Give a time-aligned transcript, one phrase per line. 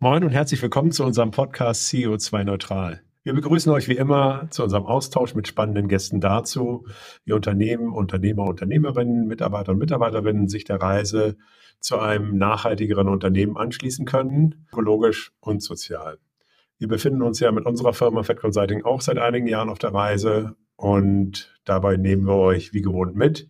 [0.00, 3.02] Moin und herzlich willkommen zu unserem Podcast CO2 Neutral.
[3.24, 6.86] Wir begrüßen euch wie immer zu unserem Austausch mit spannenden Gästen dazu,
[7.24, 11.36] wie Unternehmen, Unternehmer, Unternehmerinnen, Mitarbeiter und Mitarbeiterinnen sich der Reise
[11.80, 16.18] zu einem nachhaltigeren Unternehmen anschließen können, ökologisch und sozial.
[16.78, 19.92] Wir befinden uns ja mit unserer Firma Fed Consulting auch seit einigen Jahren auf der
[19.92, 23.48] Reise und dabei nehmen wir euch wie gewohnt mit,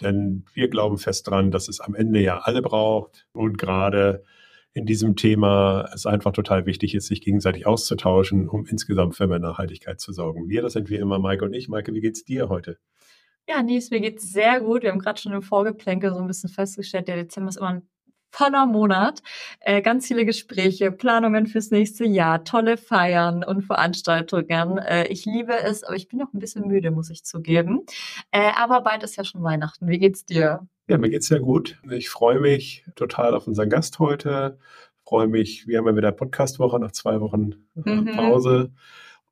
[0.00, 4.24] denn wir glauben fest dran, dass es am Ende ja alle braucht und gerade
[4.72, 9.38] in diesem Thema es einfach total wichtig ist, sich gegenseitig auszutauschen, um insgesamt für mehr
[9.38, 10.48] Nachhaltigkeit zu sorgen.
[10.48, 11.68] Wir, das sind wie immer Maike und ich.
[11.68, 12.78] Maike, wie geht's dir heute?
[13.48, 14.82] Ja, Nies, mir geht's sehr gut.
[14.82, 17.88] Wir haben gerade schon im Vorgeplänkel so ein bisschen festgestellt, der Dezember ist immer ein
[18.30, 19.22] voller Monat.
[19.60, 24.78] Äh, ganz viele Gespräche, Planungen fürs nächste Jahr, tolle Feiern und Veranstaltungen.
[24.78, 27.84] Äh, ich liebe es, aber ich bin noch ein bisschen müde, muss ich zugeben.
[28.30, 29.88] Äh, aber bald ist ja schon Weihnachten.
[29.88, 30.66] Wie geht's dir?
[30.90, 31.78] Ja, mir geht's sehr gut.
[31.88, 34.58] Ich freue mich total auf unseren Gast heute.
[35.04, 38.06] Freue mich, wir haben ja wieder Podcastwoche nach zwei Wochen mhm.
[38.16, 38.72] Pause.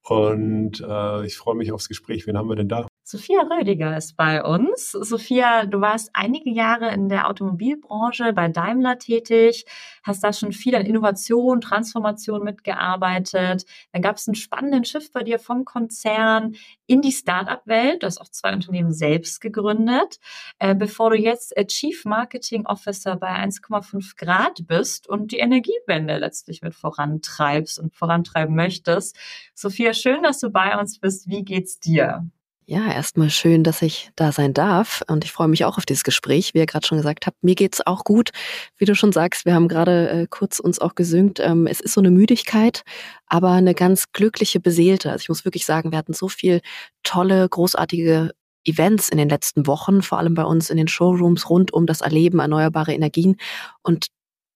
[0.05, 2.29] Und äh, ich freue mich aufs Gespräch.
[2.29, 2.87] Wen haben wir denn da?
[3.11, 4.93] Sophia Rödiger ist bei uns.
[4.93, 9.65] Sophia, du warst einige Jahre in der Automobilbranche bei Daimler tätig,
[10.03, 13.65] hast da schon viel an Innovation, Transformation mitgearbeitet.
[13.93, 16.55] Dann gab es einen spannenden Schiff bei dir vom Konzern
[16.87, 18.03] in die Startup-Welt.
[18.03, 20.19] Du hast auch zwei Unternehmen selbst gegründet,
[20.59, 26.19] äh, bevor du jetzt äh, Chief Marketing Officer bei 1,5 Grad bist und die Energiewende
[26.19, 29.17] letztlich mit vorantreibst und vorantreiben möchtest.
[29.55, 31.27] Sophia, schön, dass du bei uns bist.
[31.27, 32.29] Wie geht's dir?
[32.71, 36.05] Ja, erstmal schön, dass ich da sein darf und ich freue mich auch auf dieses
[36.05, 36.53] Gespräch.
[36.53, 38.29] Wie ihr gerade schon gesagt habt, mir geht's auch gut.
[38.77, 41.41] Wie du schon sagst, wir haben gerade äh, kurz uns auch gesüngt.
[41.41, 42.83] Ähm, es ist so eine Müdigkeit,
[43.27, 45.11] aber eine ganz glückliche, beseelte.
[45.11, 46.61] Also ich muss wirklich sagen, wir hatten so viel
[47.05, 48.33] tolle, großartige
[48.65, 52.03] Events in den letzten Wochen, vor allem bei uns in den Showrooms rund um das
[52.03, 53.37] Erleben erneuerbare Energien.
[53.83, 54.09] Und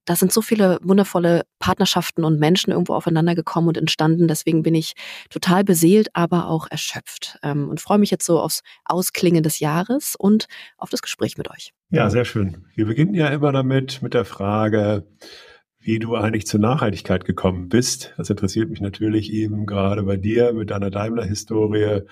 [0.04, 4.28] da sind so viele wundervolle Partnerschaften und Menschen irgendwo aufeinander gekommen und entstanden.
[4.28, 4.94] Deswegen bin ich
[5.30, 10.16] total beseelt, aber auch erschöpft ähm, und freue mich jetzt so aufs Ausklingen des Jahres
[10.16, 10.46] und
[10.76, 11.72] auf das Gespräch mit euch.
[11.90, 12.64] Ja, sehr schön.
[12.74, 15.06] Wir beginnen ja immer damit mit der Frage,
[15.78, 18.14] wie du eigentlich zur Nachhaltigkeit gekommen bist.
[18.16, 22.02] Das interessiert mich natürlich eben gerade bei dir mit deiner Daimler-Historie.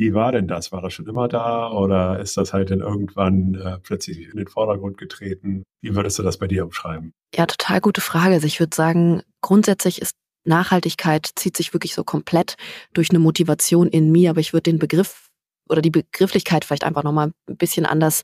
[0.00, 0.72] Wie war denn das?
[0.72, 4.48] War das schon immer da oder ist das halt dann irgendwann äh, plötzlich in den
[4.48, 5.62] Vordergrund getreten?
[5.82, 7.12] Wie würdest du das bei dir umschreiben?
[7.34, 8.32] Ja, total gute Frage.
[8.32, 10.14] Also ich würde sagen, grundsätzlich ist
[10.46, 12.56] Nachhaltigkeit zieht sich wirklich so komplett
[12.94, 15.28] durch eine Motivation in mir, aber ich würde den Begriff
[15.68, 18.22] oder die Begrifflichkeit vielleicht einfach nochmal ein bisschen anders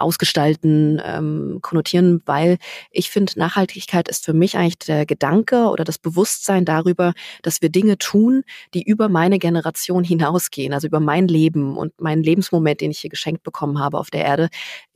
[0.00, 2.58] ausgestalten, ähm, konnotieren, weil
[2.90, 7.12] ich finde, Nachhaltigkeit ist für mich eigentlich der Gedanke oder das Bewusstsein darüber,
[7.42, 8.42] dass wir Dinge tun,
[8.74, 13.10] die über meine Generation hinausgehen, also über mein Leben und meinen Lebensmoment, den ich hier
[13.10, 14.48] geschenkt bekommen habe auf der Erde,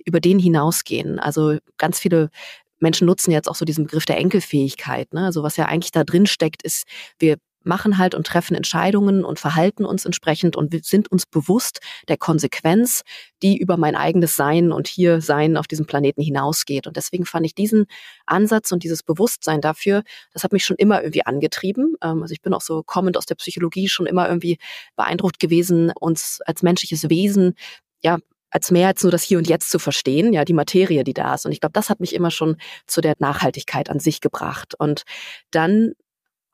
[0.05, 1.19] über den hinausgehen.
[1.19, 2.31] Also ganz viele
[2.81, 5.13] Menschen nutzen jetzt auch so diesen Begriff der Enkelfähigkeit.
[5.13, 5.25] Ne?
[5.25, 6.85] Also was ja eigentlich da drin steckt, ist,
[7.19, 7.37] wir
[7.67, 13.03] machen halt und treffen Entscheidungen und verhalten uns entsprechend und sind uns bewusst der Konsequenz,
[13.43, 16.87] die über mein eigenes Sein und hier Sein auf diesem Planeten hinausgeht.
[16.87, 17.87] Und deswegen fand ich diesen
[18.27, 21.95] Ansatz und dieses Bewusstsein dafür, das hat mich schon immer irgendwie angetrieben.
[22.03, 24.59] Ähm, also ich bin auch so kommend aus der Psychologie schon immer irgendwie
[24.97, 27.55] beeindruckt gewesen, uns als menschliches Wesen
[28.03, 28.19] ja
[28.55, 31.35] als mehr als nur das Hier und Jetzt zu verstehen, ja, die Materie, die da
[31.35, 31.45] ist.
[31.45, 34.75] Und ich glaube, das hat mich immer schon zu der Nachhaltigkeit an sich gebracht.
[34.79, 35.03] Und
[35.51, 35.95] dann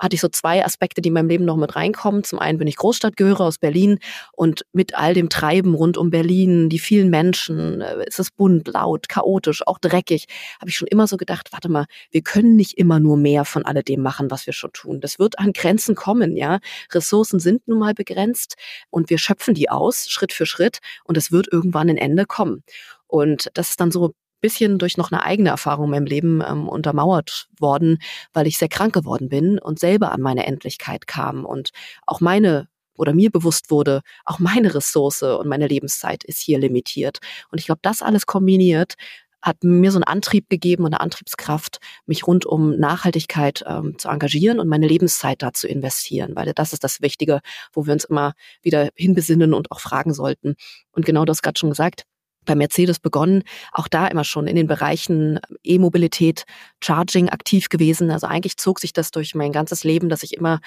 [0.00, 2.25] hatte ich so zwei Aspekte, die in meinem Leben noch mit reinkommen.
[2.25, 3.99] Zum einen bin ich Großstadtgehörer aus Berlin
[4.33, 8.66] und mit all dem Treiben rund um Berlin, die vielen Menschen, äh, ist es bunt,
[8.69, 10.27] laut, chaotisch, auch dreckig,
[10.61, 13.65] habe ich schon immer so gedacht, warte mal, wir können nicht immer nur mehr von
[13.65, 15.00] alledem machen, was wir schon tun.
[15.00, 16.59] Das wird an Grenzen kommen, ja.
[16.93, 18.55] Ressourcen sind nun mal begrenzt
[18.88, 22.65] und wir schöpfen die aus, Schritt für Schritt und es wird irgendwann ein Ende kommen.
[23.06, 26.69] Und das ist dann so bisschen durch noch eine eigene Erfahrung in meinem Leben ähm,
[26.69, 27.98] untermauert worden,
[28.32, 31.70] weil ich sehr krank geworden bin und selber an meine Endlichkeit kam und
[32.06, 37.19] auch meine oder mir bewusst wurde, auch meine Ressource und meine Lebenszeit ist hier limitiert.
[37.50, 38.96] Und ich glaube, das alles kombiniert
[39.42, 44.08] hat mir so einen Antrieb gegeben und eine Antriebskraft, mich rund um Nachhaltigkeit ähm, zu
[44.08, 47.40] engagieren und meine Lebenszeit da zu investieren, weil das ist das Wichtige,
[47.72, 50.56] wo wir uns immer wieder hinbesinnen und auch fragen sollten.
[50.93, 52.04] Und genau das gerade schon gesagt,
[52.50, 56.44] bei Mercedes begonnen, auch da immer schon in den Bereichen E-Mobilität,
[56.82, 58.11] Charging aktiv gewesen.
[58.11, 60.61] Also eigentlich zog sich das durch mein ganzes Leben, dass ich immer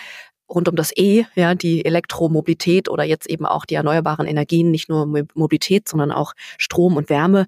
[0.49, 4.87] rund um das E, ja, die Elektromobilität oder jetzt eben auch die erneuerbaren Energien, nicht
[4.87, 7.47] nur Mobilität, sondern auch Strom und Wärme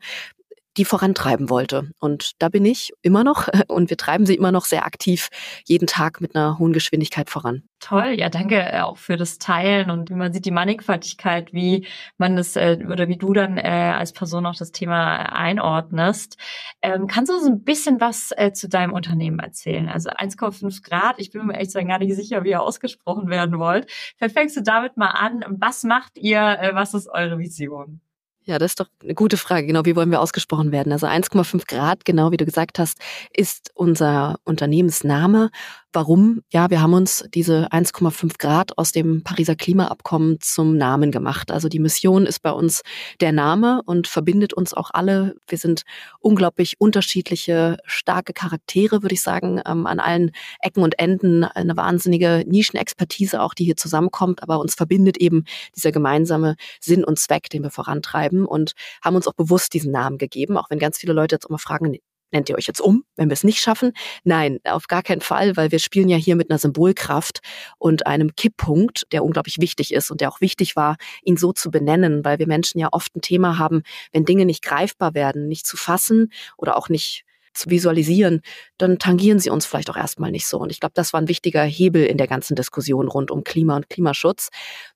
[0.78, 1.92] die vorantreiben wollte.
[2.00, 5.30] Und da bin ich immer noch und wir treiben sie immer noch sehr aktiv
[5.66, 7.64] jeden Tag mit einer hohen Geschwindigkeit voran.
[7.80, 11.86] Toll, ja, danke äh, auch für das Teilen und wie man sieht die Mannigfaltigkeit, wie
[12.18, 16.38] man das äh, oder wie du dann äh, als Person auch das Thema einordnest.
[16.82, 19.88] Ähm, kannst du so ein bisschen was zu deinem Unternehmen erzählen?
[19.88, 23.92] Also 1,5 Grad, ich bin mir echt gar nicht sicher, wie ihr ausgesprochen werden wollt.
[24.18, 25.44] Vielleicht fängst du damit mal an.
[25.60, 26.72] Was macht ihr?
[26.74, 28.02] Was ist eure Vision?
[28.48, 29.66] Ja, das ist doch eine gute Frage.
[29.66, 30.92] Genau, wie wollen wir ausgesprochen werden?
[30.92, 33.00] Also 1,5 Grad, genau wie du gesagt hast,
[33.34, 35.50] ist unser Unternehmensname.
[35.96, 36.42] Warum?
[36.52, 41.52] Ja, wir haben uns diese 1,5 Grad aus dem Pariser Klimaabkommen zum Namen gemacht.
[41.52, 42.82] Also die Mission ist bei uns
[43.22, 45.38] der Name und verbindet uns auch alle.
[45.48, 45.84] Wir sind
[46.20, 51.46] unglaublich unterschiedliche, starke Charaktere, würde ich sagen, ähm, an allen Ecken und Enden.
[51.46, 54.44] Eine wahnsinnige Nischenexpertise auch, die hier zusammenkommt.
[54.44, 55.46] Aber uns verbindet eben
[55.78, 60.18] dieser gemeinsame Sinn und Zweck, den wir vorantreiben und haben uns auch bewusst diesen Namen
[60.18, 60.58] gegeben.
[60.58, 61.96] Auch wenn ganz viele Leute jetzt immer fragen,
[62.32, 63.94] nennt ihr euch jetzt um, wenn wir es nicht schaffen?
[64.24, 67.40] Nein, auf gar keinen Fall, weil wir spielen ja hier mit einer Symbolkraft
[67.78, 71.72] und einem Kipppunkt, der unglaublich wichtig ist und der auch wichtig war, ihn so zu
[71.72, 75.66] benennen, weil wir Menschen ja oft ein Thema haben, wenn Dinge nicht greifbar werden, nicht
[75.66, 77.26] zu fassen oder auch nicht
[77.56, 78.42] zu visualisieren,
[78.78, 80.60] dann tangieren sie uns vielleicht auch erstmal nicht so.
[80.60, 83.76] Und ich glaube, das war ein wichtiger Hebel in der ganzen Diskussion rund um Klima
[83.76, 84.50] und Klimaschutz.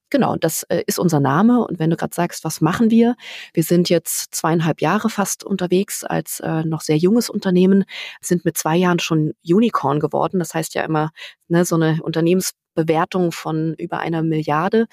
[0.09, 1.59] Genau, das äh, ist unser Name.
[1.65, 3.15] Und wenn du gerade sagst, was machen wir?
[3.53, 7.85] Wir sind jetzt zweieinhalb Jahre fast unterwegs als äh, noch sehr junges Unternehmen,
[8.21, 10.39] sind mit zwei Jahren schon Unicorn geworden.
[10.39, 11.11] Das heißt ja immer
[11.47, 14.88] ne, so eine Unternehmensbewertung von über einer Milliarde.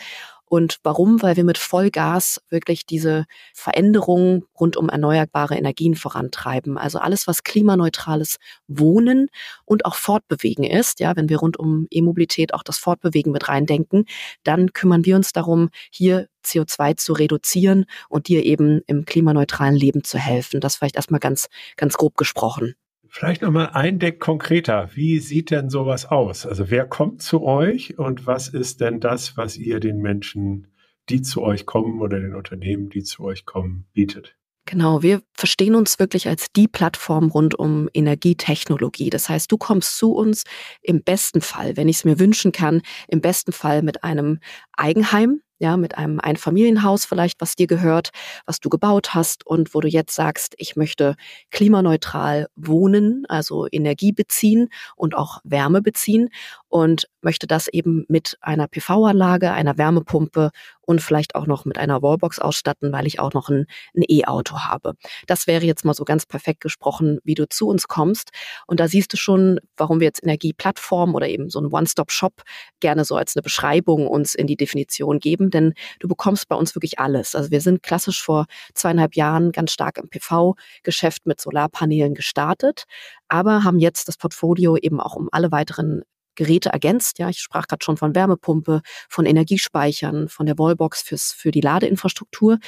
[0.48, 1.22] Und warum?
[1.22, 6.78] Weil wir mit Vollgas wirklich diese Veränderungen rund um erneuerbare Energien vorantreiben.
[6.78, 8.37] Also alles, was klimaneutrales
[8.69, 9.28] Wohnen
[9.64, 11.00] und auch Fortbewegen ist.
[11.00, 14.04] Ja, wenn wir rund um E-Mobilität auch das Fortbewegen mit reindenken,
[14.44, 20.04] dann kümmern wir uns darum, hier CO2 zu reduzieren und dir eben im klimaneutralen Leben
[20.04, 20.60] zu helfen.
[20.60, 22.76] Das vielleicht erstmal ganz, ganz grob gesprochen.
[23.18, 24.90] Vielleicht nochmal ein Deck konkreter.
[24.92, 26.44] Wie sieht denn sowas aus?
[26.44, 30.66] Also wer kommt zu euch und was ist denn das, was ihr den Menschen,
[31.08, 34.36] die zu euch kommen oder den Unternehmen, die zu euch kommen, bietet?
[34.66, 39.08] Genau, wir verstehen uns wirklich als die Plattform rund um Energietechnologie.
[39.08, 40.44] Das heißt, du kommst zu uns
[40.82, 44.40] im besten Fall, wenn ich es mir wünschen kann, im besten Fall mit einem
[44.76, 48.10] Eigenheim, ja, mit einem Einfamilienhaus vielleicht, was dir gehört,
[48.44, 51.16] was du gebaut hast und wo du jetzt sagst, ich möchte
[51.50, 56.28] klimaneutral wohnen, also Energie beziehen und auch Wärme beziehen
[56.68, 60.50] und möchte das eben mit einer PV-Anlage, einer Wärmepumpe
[60.82, 64.94] und vielleicht auch noch mit einer Wallbox ausstatten, weil ich auch noch ein E-Auto habe.
[65.26, 68.30] Das wäre jetzt mal so ganz perfekt gesprochen, wie du zu uns kommst.
[68.66, 72.42] Und da siehst du schon, warum wir jetzt Energieplattform oder eben so ein One-Stop-Shop
[72.80, 76.74] gerne so als eine Beschreibung uns in die Definition geben, denn du bekommst bei uns
[76.74, 77.34] wirklich alles.
[77.34, 82.84] Also wir sind klassisch vor zweieinhalb Jahren ganz stark im PV-Geschäft mit Solarpanelen gestartet,
[83.28, 86.02] aber haben jetzt das Portfolio eben auch um alle weiteren
[86.36, 87.18] Geräte ergänzt.
[87.18, 91.60] Ja, ich sprach gerade schon von Wärmepumpe, von Energiespeichern, von der Wallbox fürs, für die
[91.60, 92.58] Ladeinfrastruktur.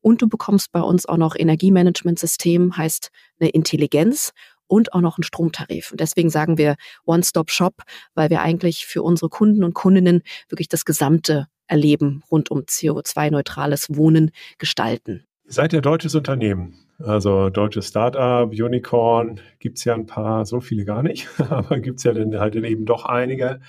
[0.00, 4.32] Und du bekommst bei uns auch noch Energiemanagementsystem, heißt eine Intelligenz
[4.66, 5.90] und auch noch einen Stromtarif.
[5.90, 7.82] Und deswegen sagen wir One-Stop-Shop,
[8.14, 13.88] weil wir eigentlich für unsere Kunden und Kundinnen wirklich das gesamte Erleben rund um CO2-neutrales
[13.90, 15.26] Wohnen gestalten.
[15.44, 16.78] Ihr seid ja deutsches Unternehmen.
[17.02, 22.12] Also deutsches Startup, Unicorn, gibt's ja ein paar, so viele gar nicht, aber gibt's ja
[22.12, 23.60] dann halt eben doch einige.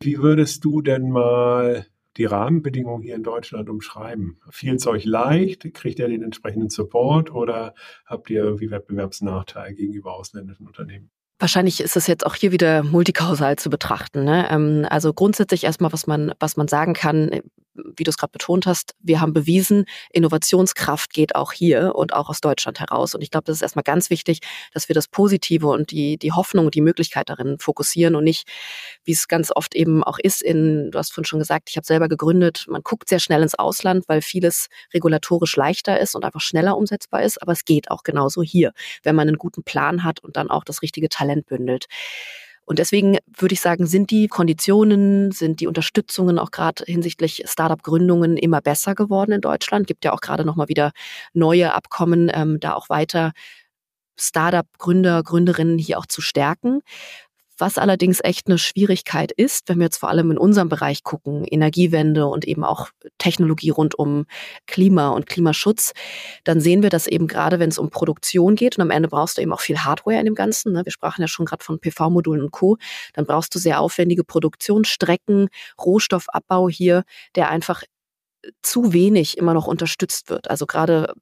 [0.00, 4.40] Wie würdest du denn mal die Rahmenbedingungen hier in Deutschland umschreiben?
[4.50, 5.72] Fiel es euch leicht?
[5.74, 7.74] Kriegt ihr den entsprechenden Support oder
[8.06, 11.10] habt ihr irgendwie Wettbewerbsnachteil gegenüber ausländischen Unternehmen?
[11.40, 14.24] Wahrscheinlich ist es jetzt auch hier wieder multikausal zu betrachten.
[14.24, 14.46] Ne?
[14.50, 17.30] Ähm, also grundsätzlich erstmal, was man, was man sagen kann,
[17.96, 22.28] wie du es gerade betont hast, wir haben bewiesen, Innovationskraft geht auch hier und auch
[22.28, 23.14] aus Deutschland heraus.
[23.14, 24.40] Und ich glaube, das ist erstmal ganz wichtig,
[24.72, 28.48] dass wir das Positive und die, die Hoffnung und die Möglichkeit darin fokussieren und nicht,
[29.04, 31.86] wie es ganz oft eben auch ist, in, du hast vorhin schon gesagt, ich habe
[31.86, 36.40] selber gegründet, man guckt sehr schnell ins Ausland, weil vieles regulatorisch leichter ist und einfach
[36.40, 37.40] schneller umsetzbar ist.
[37.40, 40.64] Aber es geht auch genauso hier, wenn man einen guten Plan hat und dann auch
[40.64, 41.86] das richtige Talent bündelt.
[42.64, 48.36] Und deswegen würde ich sagen, sind die Konditionen, sind die Unterstützungen auch gerade hinsichtlich Startup-Gründungen
[48.36, 49.88] immer besser geworden in Deutschland.
[49.88, 50.92] Gibt ja auch gerade nochmal wieder
[51.32, 53.32] neue Abkommen, ähm, da auch weiter
[54.16, 56.82] Startup-Gründer, Gründerinnen hier auch zu stärken.
[57.60, 61.44] Was allerdings echt eine Schwierigkeit ist, wenn wir jetzt vor allem in unserem Bereich gucken,
[61.44, 62.88] Energiewende und eben auch
[63.18, 64.24] Technologie rund um
[64.66, 65.92] Klima und Klimaschutz,
[66.44, 69.36] dann sehen wir, dass eben gerade wenn es um Produktion geht und am Ende brauchst
[69.36, 70.72] du eben auch viel Hardware in dem Ganzen.
[70.72, 70.84] Ne?
[70.84, 72.78] Wir sprachen ja schon gerade von PV-Modulen und Co.
[73.12, 75.48] Dann brauchst du sehr aufwendige Produktionsstrecken,
[75.78, 77.04] Rohstoffabbau hier,
[77.36, 77.82] der einfach
[78.62, 80.48] zu wenig immer noch unterstützt wird.
[80.48, 81.12] Also gerade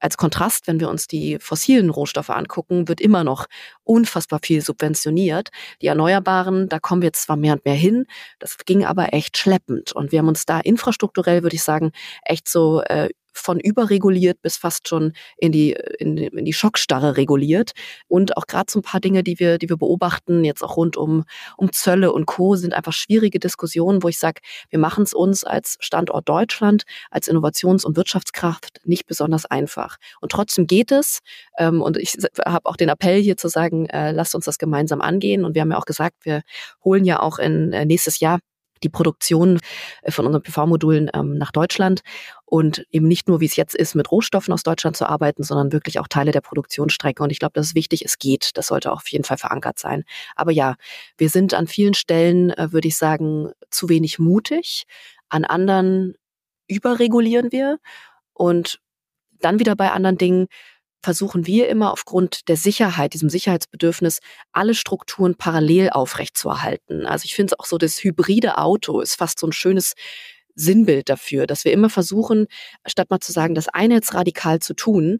[0.00, 3.46] als Kontrast, wenn wir uns die fossilen Rohstoffe angucken, wird immer noch
[3.84, 5.50] unfassbar viel subventioniert.
[5.82, 8.06] Die Erneuerbaren, da kommen wir zwar mehr und mehr hin,
[8.38, 9.92] das ging aber echt schleppend.
[9.92, 13.08] Und wir haben uns da infrastrukturell, würde ich sagen, echt so äh,
[13.38, 17.72] von überreguliert bis fast schon in die, in, in die Schockstarre reguliert.
[18.08, 20.96] Und auch gerade so ein paar Dinge, die wir, die wir beobachten, jetzt auch rund
[20.96, 21.24] um,
[21.56, 24.40] um Zölle und Co., sind einfach schwierige Diskussionen, wo ich sage,
[24.70, 29.96] wir machen es uns als Standort Deutschland, als Innovations- und Wirtschaftskraft nicht besonders einfach.
[30.20, 31.20] Und trotzdem geht es.
[31.58, 35.00] Ähm, und ich habe auch den Appell hier zu sagen, äh, lasst uns das gemeinsam
[35.00, 35.44] angehen.
[35.44, 36.42] Und wir haben ja auch gesagt, wir
[36.84, 38.40] holen ja auch in äh, nächstes Jahr
[38.82, 39.60] die Produktion
[40.02, 42.02] äh, von unseren PV-Modulen ähm, nach Deutschland
[42.44, 45.72] und eben nicht nur, wie es jetzt ist, mit Rohstoffen aus Deutschland zu arbeiten, sondern
[45.72, 47.22] wirklich auch Teile der Produktionsstrecke.
[47.22, 48.50] Und ich glaube, das ist wichtig, es geht.
[48.54, 50.04] Das sollte auch auf jeden Fall verankert sein.
[50.36, 50.76] Aber ja,
[51.18, 54.84] wir sind an vielen Stellen, äh, würde ich sagen, zu wenig mutig.
[55.28, 56.14] An anderen
[56.68, 57.78] überregulieren wir.
[58.32, 58.80] Und
[59.40, 60.46] dann wieder bei anderen Dingen
[61.02, 64.18] versuchen wir immer aufgrund der Sicherheit, diesem Sicherheitsbedürfnis,
[64.52, 67.06] alle Strukturen parallel aufrechtzuerhalten.
[67.06, 69.94] Also ich finde es auch so, das hybride Auto ist fast so ein schönes
[70.54, 72.46] Sinnbild dafür, dass wir immer versuchen,
[72.86, 75.18] statt mal zu sagen, das eine jetzt radikal zu tun,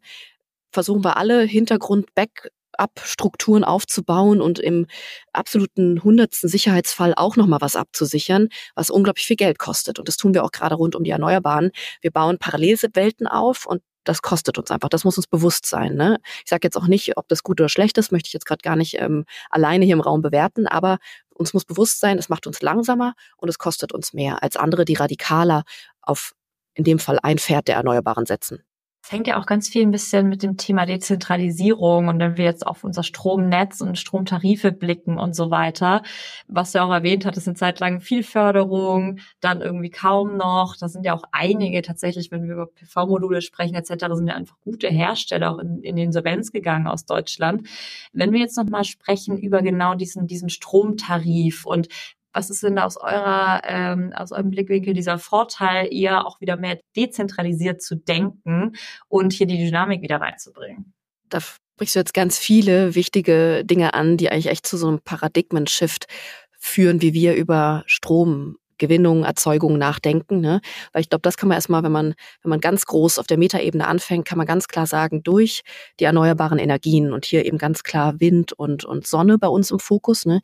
[0.72, 4.86] versuchen wir alle Hintergrund-Back Abstrukturen aufzubauen und im
[5.32, 9.98] absoluten hundertsten Sicherheitsfall auch nochmal was abzusichern, was unglaublich viel Geld kostet.
[9.98, 11.70] Und das tun wir auch gerade rund um die Erneuerbaren.
[12.00, 14.88] Wir bauen Parallelwelten auf und das kostet uns einfach.
[14.88, 15.94] Das muss uns bewusst sein.
[15.94, 16.18] Ne?
[16.44, 18.62] Ich sage jetzt auch nicht, ob das gut oder schlecht ist, möchte ich jetzt gerade
[18.62, 20.98] gar nicht ähm, alleine hier im Raum bewerten, aber
[21.30, 24.84] uns muss bewusst sein, es macht uns langsamer und es kostet uns mehr als andere,
[24.84, 25.64] die radikaler
[26.00, 26.32] auf
[26.74, 28.62] in dem Fall ein Pferd der Erneuerbaren setzen.
[29.06, 32.44] Es hängt ja auch ganz viel ein bisschen mit dem Thema Dezentralisierung und wenn wir
[32.44, 36.02] jetzt auf unser Stromnetz und Stromtarife blicken und so weiter,
[36.48, 40.74] was du auch erwähnt hattest, eine Zeit lang viel Förderung, dann irgendwie kaum noch.
[40.76, 44.56] Da sind ja auch einige tatsächlich, wenn wir über PV-Module sprechen etc., sind ja einfach
[44.64, 47.68] gute Hersteller auch in, in Insolvenz gegangen aus Deutschland.
[48.12, 51.86] Wenn wir jetzt nochmal sprechen über genau diesen, diesen Stromtarif und
[52.36, 56.78] was ist denn aus eurer, ähm, aus eurem Blickwinkel dieser Vorteil, eher auch wieder mehr
[56.94, 58.76] dezentralisiert zu denken
[59.08, 60.92] und hier die Dynamik wieder reinzubringen?
[61.30, 65.00] Da sprichst du jetzt ganz viele wichtige Dinge an, die eigentlich echt zu so einem
[65.00, 66.06] Paradigmen-Shift
[66.58, 70.40] führen, wie wir über Strom Gewinnung, Erzeugung nachdenken.
[70.40, 70.60] Ne?
[70.92, 73.38] Weil ich glaube, das kann man erstmal, wenn man, wenn man ganz groß auf der
[73.38, 75.62] Metaebene anfängt, kann man ganz klar sagen, durch
[75.98, 79.78] die erneuerbaren Energien und hier eben ganz klar Wind und, und Sonne bei uns im
[79.78, 80.40] Fokus, ne,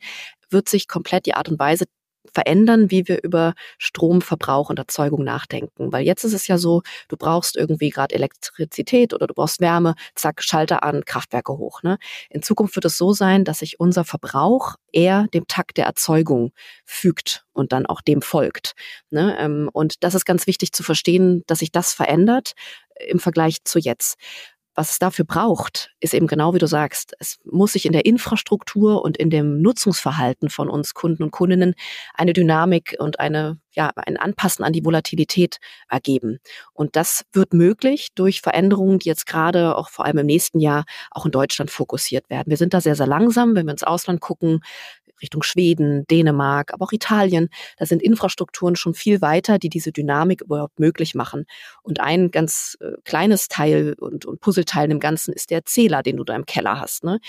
[0.53, 1.85] wird sich komplett die Art und Weise
[2.31, 5.91] verändern, wie wir über Stromverbrauch und Erzeugung nachdenken.
[5.91, 9.95] Weil jetzt ist es ja so, du brauchst irgendwie gerade Elektrizität oder du brauchst Wärme,
[10.15, 11.83] zack, Schalter an, Kraftwerke hoch.
[11.83, 11.97] Ne?
[12.29, 16.51] In Zukunft wird es so sein, dass sich unser Verbrauch eher dem Takt der Erzeugung
[16.85, 18.73] fügt und dann auch dem folgt.
[19.09, 19.35] Ne?
[19.39, 22.53] Ähm, und das ist ganz wichtig zu verstehen, dass sich das verändert
[23.07, 24.17] im Vergleich zu jetzt.
[24.75, 28.05] Was es dafür braucht, ist eben genau wie du sagst, es muss sich in der
[28.05, 31.75] Infrastruktur und in dem Nutzungsverhalten von uns Kunden und Kundinnen
[32.15, 35.57] eine Dynamik und eine, ja, ein Anpassen an die Volatilität
[35.89, 36.39] ergeben.
[36.73, 40.85] Und das wird möglich durch Veränderungen, die jetzt gerade auch vor allem im nächsten Jahr
[41.11, 42.49] auch in Deutschland fokussiert werden.
[42.49, 44.61] Wir sind da sehr, sehr langsam, wenn wir ins Ausland gucken.
[45.21, 47.49] Richtung Schweden, Dänemark, aber auch Italien.
[47.77, 51.45] Da sind Infrastrukturen schon viel weiter, die diese Dynamik überhaupt möglich machen.
[51.81, 56.17] Und ein ganz äh, kleines Teil und, und Puzzleteil im Ganzen ist der Zähler, den
[56.17, 57.03] du da im Keller hast.
[57.03, 57.19] Ne?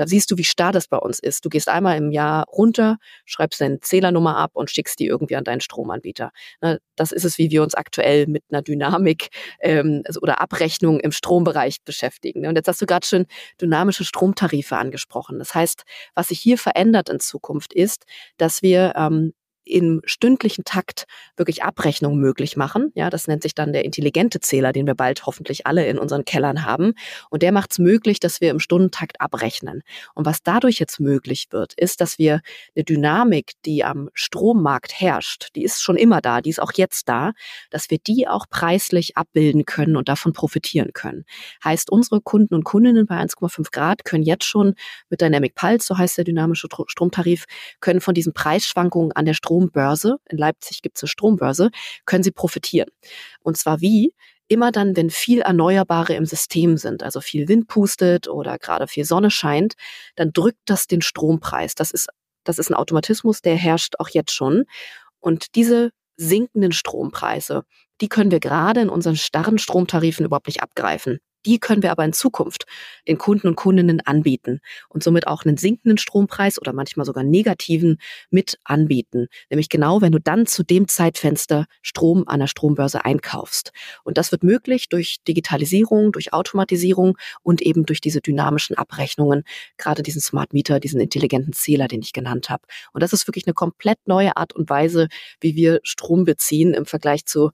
[0.00, 1.44] Da siehst du, wie starr das bei uns ist.
[1.44, 5.44] Du gehst einmal im Jahr runter, schreibst deine Zählernummer ab und schickst die irgendwie an
[5.44, 6.30] deinen Stromanbieter.
[6.62, 9.28] Ne, das ist es, wie wir uns aktuell mit einer Dynamik
[9.60, 12.40] ähm, also, oder Abrechnung im Strombereich beschäftigen.
[12.40, 12.48] Ne?
[12.48, 13.26] Und jetzt hast du gerade schon
[13.60, 15.38] dynamische Stromtarife angesprochen.
[15.38, 15.82] Das heißt,
[16.14, 18.06] was sich hier verändert in Zukunft ist,
[18.38, 22.92] dass wir ähm, im stündlichen Takt wirklich Abrechnungen möglich machen.
[22.94, 26.24] Ja, das nennt sich dann der intelligente Zähler, den wir bald hoffentlich alle in unseren
[26.24, 26.94] Kellern haben.
[27.30, 29.82] Und der macht es möglich, dass wir im Stundentakt abrechnen.
[30.14, 32.40] Und was dadurch jetzt möglich wird, ist, dass wir
[32.74, 37.08] eine Dynamik, die am Strommarkt herrscht, die ist schon immer da, die ist auch jetzt
[37.08, 37.32] da,
[37.70, 41.24] dass wir die auch preislich abbilden können und davon profitieren können.
[41.64, 44.74] Heißt, unsere Kunden und Kundinnen bei 1,5 Grad können jetzt schon
[45.08, 47.44] mit Dynamic Pulse, so heißt der dynamische Stromtarif,
[47.80, 51.70] können von diesen Preisschwankungen an der Strom Strombörse, in Leipzig gibt es eine Strombörse,
[52.04, 52.88] können Sie profitieren.
[53.42, 54.14] Und zwar wie?
[54.46, 59.04] Immer dann, wenn viel Erneuerbare im System sind, also viel Wind pustet oder gerade viel
[59.04, 59.74] Sonne scheint,
[60.16, 61.74] dann drückt das den Strompreis.
[61.74, 62.08] Das ist,
[62.44, 64.64] das ist ein Automatismus, der herrscht auch jetzt schon.
[65.18, 67.64] Und diese sinkenden Strompreise,
[68.00, 71.18] die können wir gerade in unseren starren Stromtarifen überhaupt nicht abgreifen.
[71.46, 72.66] Die können wir aber in Zukunft
[73.08, 77.98] den Kunden und Kundinnen anbieten und somit auch einen sinkenden Strompreis oder manchmal sogar negativen
[78.30, 79.28] mit anbieten.
[79.48, 83.72] Nämlich genau, wenn du dann zu dem Zeitfenster Strom an der Strombörse einkaufst.
[84.04, 89.44] Und das wird möglich durch Digitalisierung, durch Automatisierung und eben durch diese dynamischen Abrechnungen,
[89.78, 92.62] gerade diesen Smart Meter, diesen intelligenten Zähler, den ich genannt habe.
[92.92, 95.08] Und das ist wirklich eine komplett neue Art und Weise,
[95.40, 97.50] wie wir Strom beziehen im Vergleich zu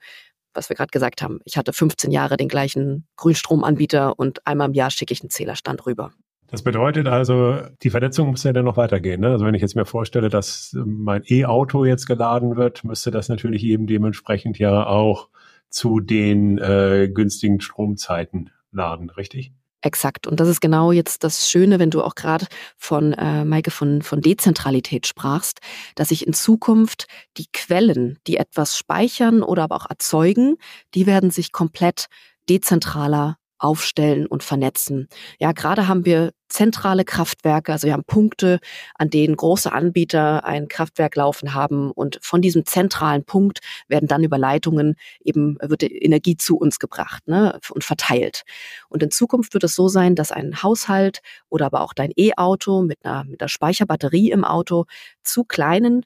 [0.56, 1.40] was wir gerade gesagt haben.
[1.44, 5.86] Ich hatte 15 Jahre den gleichen Grünstromanbieter und einmal im Jahr schicke ich einen Zählerstand
[5.86, 6.12] rüber.
[6.48, 9.20] Das bedeutet also, die Vernetzung muss ja dann noch weitergehen.
[9.20, 9.28] Ne?
[9.30, 13.64] Also wenn ich jetzt mir vorstelle, dass mein E-Auto jetzt geladen wird, müsste das natürlich
[13.64, 15.28] eben dementsprechend ja auch
[15.68, 19.52] zu den äh, günstigen Stromzeiten laden, richtig?
[19.87, 20.26] Exakt.
[20.26, 24.02] Und das ist genau jetzt das Schöne, wenn du auch gerade von, äh, Maike, von,
[24.02, 25.61] von Dezentralität sprachst,
[25.95, 30.57] dass ich in Zukunft die Quellen, die etwas speichern oder aber auch erzeugen,
[30.97, 32.07] die werden sich komplett
[32.49, 35.08] dezentraler aufstellen und vernetzen.
[35.38, 38.60] Ja, gerade haben wir zentrale Kraftwerke, also wir haben Punkte,
[38.94, 43.58] an denen große Anbieter ein Kraftwerk laufen haben und von diesem zentralen Punkt
[43.88, 44.94] werden dann über Leitungen
[45.25, 48.42] eben wird Energie zu uns gebracht ne, und verteilt.
[48.88, 52.82] Und in Zukunft wird es so sein, dass ein Haushalt oder aber auch dein E-Auto
[52.82, 54.84] mit einer, mit einer Speicherbatterie im Auto
[55.22, 56.02] zu kleinen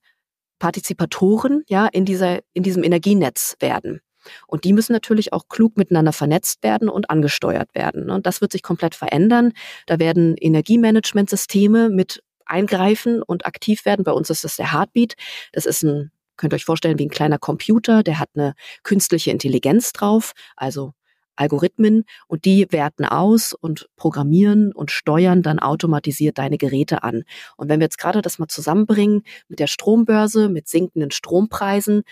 [0.58, 4.00] Partizipatoren ja in dieser in diesem Energienetz werden.
[4.46, 8.10] Und die müssen natürlich auch klug miteinander vernetzt werden und angesteuert werden.
[8.10, 9.52] Und das wird sich komplett verändern.
[9.86, 14.04] Da werden Energiemanagementsysteme mit eingreifen und aktiv werden.
[14.04, 15.14] Bei uns ist das der Heartbeat.
[15.52, 18.02] Das ist ein, könnt ihr euch vorstellen, wie ein kleiner Computer.
[18.02, 20.92] Der hat eine künstliche Intelligenz drauf, also
[21.40, 27.22] Algorithmen und die werten aus und programmieren und steuern dann automatisiert deine Geräte an.
[27.56, 32.02] Und wenn wir jetzt gerade das mal zusammenbringen mit der Strombörse, mit sinkenden Strompreisen,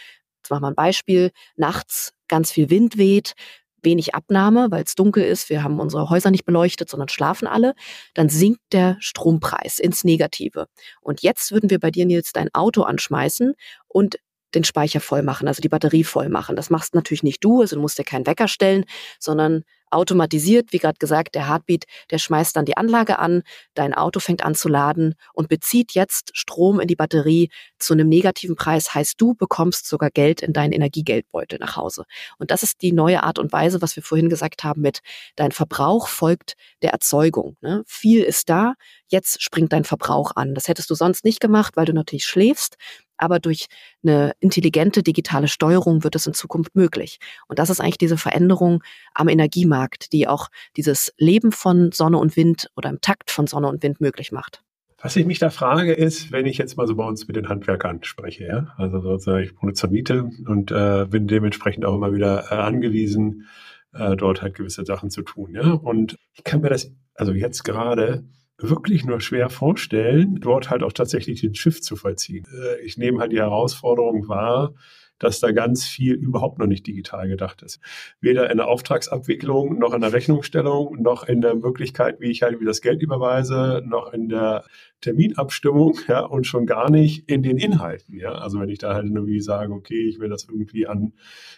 [0.49, 1.31] Jetzt machen wir ein Beispiel.
[1.57, 3.35] Nachts ganz viel Wind weht,
[3.83, 7.75] wenig Abnahme, weil es dunkel ist, wir haben unsere Häuser nicht beleuchtet, sondern schlafen alle,
[8.15, 10.67] dann sinkt der Strompreis ins Negative.
[11.03, 13.53] Und jetzt würden wir bei dir, Nils, dein Auto anschmeißen
[13.89, 14.17] und
[14.55, 16.57] den Speicher voll machen, also die Batterie voll machen.
[16.57, 18.87] Das machst natürlich nicht du, also du musst dir keinen Wecker stellen,
[19.21, 23.43] sondern automatisiert, wie gerade gesagt, der Heartbeat, der schmeißt dann die Anlage an,
[23.75, 28.09] dein Auto fängt an zu laden und bezieht jetzt Strom in die Batterie zu einem
[28.09, 32.05] negativen Preis, heißt du bekommst sogar Geld in deinen Energiegeldbeutel nach Hause.
[32.39, 35.01] Und das ist die neue Art und Weise, was wir vorhin gesagt haben mit
[35.37, 37.57] dein Verbrauch folgt der Erzeugung.
[37.61, 37.83] Ne?
[37.87, 38.75] Viel ist da,
[39.09, 40.55] jetzt springt dein Verbrauch an.
[40.55, 42.77] Das hättest du sonst nicht gemacht, weil du natürlich schläfst
[43.19, 43.67] aber durch
[44.03, 47.19] eine intelligente digitale Steuerung wird es in Zukunft möglich.
[47.49, 48.83] Und das ist eigentlich diese Veränderung
[49.15, 53.69] am Energiemarkt, die auch dieses Leben von Sonne und Wind oder im Takt von Sonne
[53.69, 54.63] und Wind möglich macht.
[55.01, 57.49] Was ich mich da frage, ist, wenn ich jetzt mal so bei uns mit den
[57.49, 62.13] Handwerkern spreche, ja, also sozusagen ich wohne zur Miete und äh, bin dementsprechend auch immer
[62.13, 63.47] wieder äh, angewiesen,
[63.93, 65.71] äh, dort halt gewisse Sachen zu tun, ja.
[65.71, 68.25] Und ich kann mir das also jetzt gerade
[68.59, 72.47] wirklich nur schwer vorstellen, dort halt auch tatsächlich den Schiff zu vollziehen.
[72.53, 74.75] Äh, ich nehme halt die Herausforderung wahr,
[75.19, 77.81] dass da ganz viel überhaupt noch nicht digital gedacht ist.
[78.21, 82.61] Weder in der Auftragsabwicklung, noch in der Rechnungsstellung, noch in der Möglichkeit, wie ich halt
[82.61, 84.65] wie das Geld überweise, noch in der
[85.01, 88.33] Terminabstimmung, ja, und schon gar nicht in den Inhalten, ja.
[88.33, 91.13] Also wenn ich da halt irgendwie sage, okay, ich will das irgendwie an,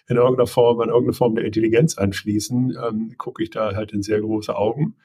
[0.08, 4.02] in irgendeiner Form, an irgendeine Form der Intelligenz anschließen, ähm, gucke ich da halt in
[4.02, 4.96] sehr große Augen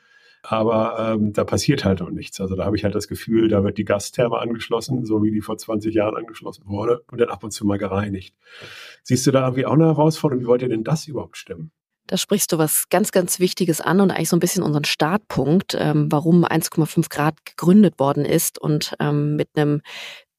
[0.48, 2.40] aber ähm, da passiert halt noch nichts.
[2.40, 5.42] Also da habe ich halt das Gefühl, da wird die Gastherme angeschlossen, so wie die
[5.42, 8.36] vor 20 Jahren angeschlossen wurde und dann ab und zu mal gereinigt.
[9.04, 10.44] Siehst du da irgendwie auch eine Herausforderung?
[10.44, 11.72] Wie wollt ihr denn das überhaupt stemmen?
[12.08, 15.76] Da sprichst du was ganz, ganz Wichtiges an und eigentlich so ein bisschen unseren Startpunkt,
[15.80, 19.82] ähm, warum 1,5 Grad gegründet worden ist und ähm, mit einem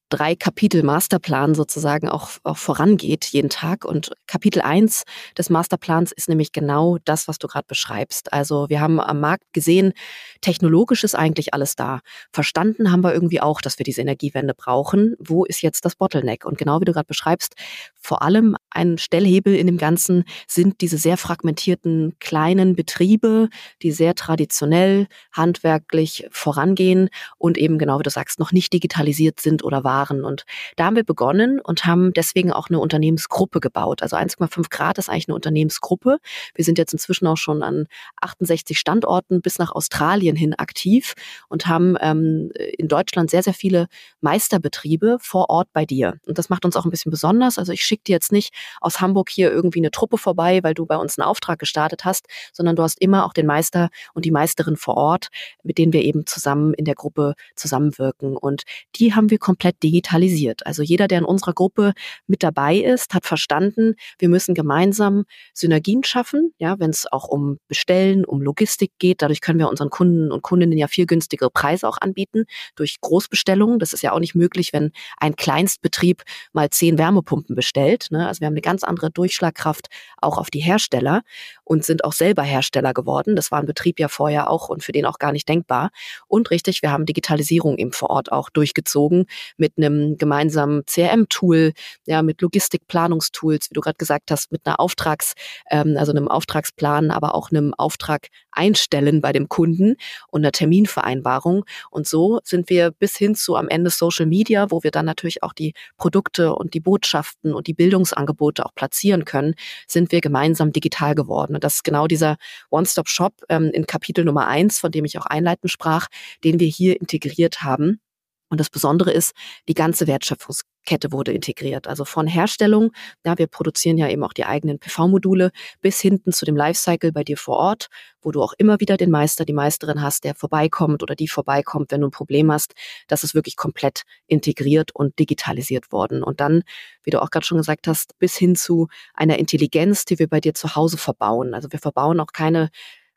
[0.09, 3.85] drei Kapitel Masterplan sozusagen auch, auch vorangeht jeden Tag.
[3.85, 5.03] Und Kapitel eins
[5.37, 8.33] des Masterplans ist nämlich genau das, was du gerade beschreibst.
[8.33, 9.93] Also wir haben am Markt gesehen,
[10.41, 12.01] technologisch ist eigentlich alles da.
[12.33, 15.17] Verstanden haben wir irgendwie auch, dass wir diese Energiewende brauchen.
[15.19, 16.45] Wo ist jetzt das Bottleneck?
[16.45, 17.55] Und genau wie du gerade beschreibst,
[18.01, 23.49] vor allem ein Stellhebel in dem Ganzen sind diese sehr fragmentierten kleinen Betriebe,
[23.83, 29.65] die sehr traditionell handwerklich vorangehen und eben genau wie du sagst, noch nicht digitalisiert sind
[29.65, 30.25] oder waren waren.
[30.25, 30.45] Und
[30.77, 34.03] da haben wir begonnen und haben deswegen auch eine Unternehmensgruppe gebaut.
[34.03, 36.19] Also 1,5 Grad ist eigentlich eine Unternehmensgruppe.
[36.55, 37.87] Wir sind jetzt inzwischen auch schon an
[38.21, 41.15] 68 Standorten bis nach Australien hin aktiv
[41.49, 43.87] und haben ähm, in Deutschland sehr, sehr viele
[44.21, 46.19] Meisterbetriebe vor Ort bei dir.
[46.27, 47.59] Und das macht uns auch ein bisschen besonders.
[47.59, 50.87] Also ich schicke dir jetzt nicht aus Hamburg hier irgendwie eine Truppe vorbei, weil du
[50.87, 54.31] bei uns einen Auftrag gestartet hast, sondern du hast immer auch den Meister und die
[54.31, 55.29] Meisterin vor Ort,
[55.63, 58.37] mit denen wir eben zusammen in der Gruppe zusammenwirken.
[58.37, 58.65] Und
[58.97, 60.67] die haben wir komplett digitalisiert.
[60.67, 61.93] Also jeder, der in unserer Gruppe
[62.27, 67.59] mit dabei ist, hat verstanden, wir müssen gemeinsam Synergien schaffen, ja, wenn es auch um
[67.69, 69.23] Bestellen, um Logistik geht.
[69.23, 73.79] Dadurch können wir unseren Kunden und Kundinnen ja viel günstigere Preise auch anbieten durch Großbestellungen.
[73.79, 78.09] Das ist ja auch nicht möglich, wenn ein Kleinstbetrieb mal zehn Wärmepumpen bestellt.
[78.11, 78.27] Ne?
[78.27, 79.87] Also wir haben eine ganz andere Durchschlagkraft
[80.21, 81.23] auch auf die Hersteller
[81.63, 83.37] und sind auch selber Hersteller geworden.
[83.37, 85.91] Das war ein Betrieb ja vorher auch und für den auch gar nicht denkbar.
[86.27, 91.73] Und richtig, wir haben Digitalisierung eben vor Ort auch durchgezogen mit einem gemeinsamen CRM-Tool,
[92.07, 95.35] ja, mit Logistikplanungstools, wie du gerade gesagt hast, mit einer Auftrags,
[95.71, 99.97] ähm, also einem Auftragsplan, aber auch einem Auftrag einstellen bei dem Kunden
[100.29, 101.65] und einer Terminvereinbarung.
[101.91, 105.43] Und so sind wir bis hin zu am Ende Social Media, wo wir dann natürlich
[105.43, 109.55] auch die Produkte und die Botschaften und die Bildungsangebote auch platzieren können,
[109.87, 111.55] sind wir gemeinsam digital geworden.
[111.55, 112.37] Und das ist genau dieser
[112.71, 116.09] One-Stop-Shop ähm, in Kapitel Nummer eins, von dem ich auch einleitend sprach,
[116.45, 118.01] den wir hier integriert haben.
[118.49, 119.33] Und das Besondere ist,
[119.69, 121.89] die ganze Wertschöpfungskette wurde integriert.
[121.89, 122.93] Also von Herstellung,
[123.25, 127.25] ja, wir produzieren ja eben auch die eigenen PV-Module, bis hinten zu dem Lifecycle bei
[127.25, 127.89] dir vor Ort,
[128.23, 131.91] wo du auch immer wieder den Meister, die Meisterin hast, der vorbeikommt oder die vorbeikommt,
[131.91, 132.75] wenn du ein Problem hast.
[133.09, 136.23] Das ist wirklich komplett integriert und digitalisiert worden.
[136.23, 136.63] Und dann,
[137.03, 140.41] wie du auch gerade schon gesagt hast, bis hin zu einer Intelligenz, die wir bei
[140.41, 141.53] dir zu Hause verbauen.
[141.53, 142.71] Also wir verbauen auch keine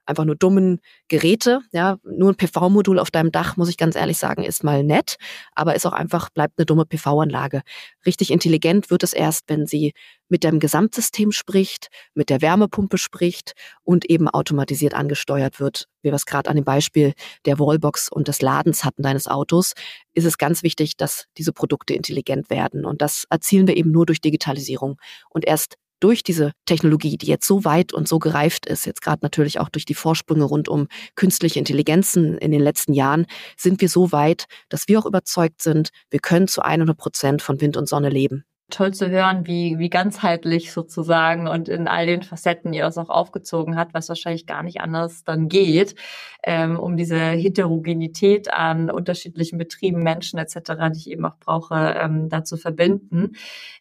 [0.10, 1.62] einfach nur dummen Geräte.
[1.72, 5.16] Ja, nur ein PV-Modul auf deinem Dach, muss ich ganz ehrlich sagen, ist mal nett,
[5.54, 7.62] aber ist auch einfach, bleibt eine dumme PV-Anlage.
[8.06, 9.94] Richtig intelligent wird es erst, wenn sie
[10.28, 15.88] mit dem Gesamtsystem spricht, mit der Wärmepumpe spricht und eben automatisiert angesteuert wird.
[16.02, 17.14] Wie wir es gerade an dem Beispiel
[17.46, 19.74] der Wallbox und des Ladens hatten deines Autos,
[20.14, 22.86] ist es ganz wichtig, dass diese Produkte intelligent werden.
[22.86, 24.98] Und das erzielen wir eben nur durch Digitalisierung.
[25.30, 29.20] Und erst durch diese Technologie, die jetzt so weit und so gereift ist, jetzt gerade
[29.22, 33.26] natürlich auch durch die Vorsprünge rund um künstliche Intelligenzen in den letzten Jahren,
[33.58, 37.62] sind wir so weit, dass wir auch überzeugt sind, wir können zu 100 Prozent von
[37.62, 42.24] Wind und Sonne leben toll zu hören, wie, wie ganzheitlich sozusagen und in all den
[42.24, 45.96] Facetten ihr das auch aufgezogen hat, was wahrscheinlich gar nicht anders dann geht,
[46.44, 52.30] ähm, um diese Heterogenität an unterschiedlichen Betrieben, Menschen etc., die ich eben auch brauche, ähm,
[52.30, 53.34] da zu verbinden.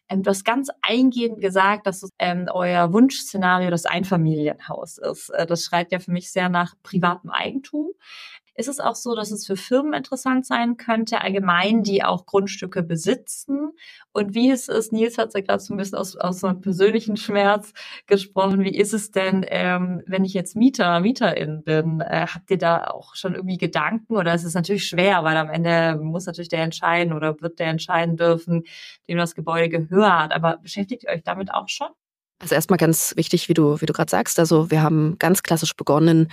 [0.09, 5.29] Ähm, du hast ganz eingehend gesagt, dass ähm, euer Wunschszenario das Einfamilienhaus ist.
[5.29, 7.91] Äh, das schreit ja für mich sehr nach privatem Eigentum.
[8.59, 12.83] Ist es auch so, dass es für Firmen interessant sein könnte, allgemein, die auch Grundstücke
[12.83, 13.71] besitzen?
[14.11, 17.15] Und wie ist es, Nils hat ja gerade so ein bisschen aus, aus einem persönlichen
[17.15, 17.71] Schmerz
[18.05, 22.01] gesprochen, wie ist es denn, ähm, wenn ich jetzt Mieter, Mieterin bin?
[22.01, 24.17] Äh, habt ihr da auch schon irgendwie Gedanken?
[24.17, 27.67] Oder ist es natürlich schwer, weil am Ende muss natürlich der entscheiden oder wird der
[27.67, 28.63] entscheiden dürfen,
[29.07, 30.33] dem das Gebäude gehört.
[30.33, 31.87] Aber beschäftigt ihr euch damit auch schon?
[32.41, 34.37] Also erstmal ganz wichtig, wie du, wie du gerade sagst.
[34.37, 36.29] Also wir haben ganz klassisch begonnen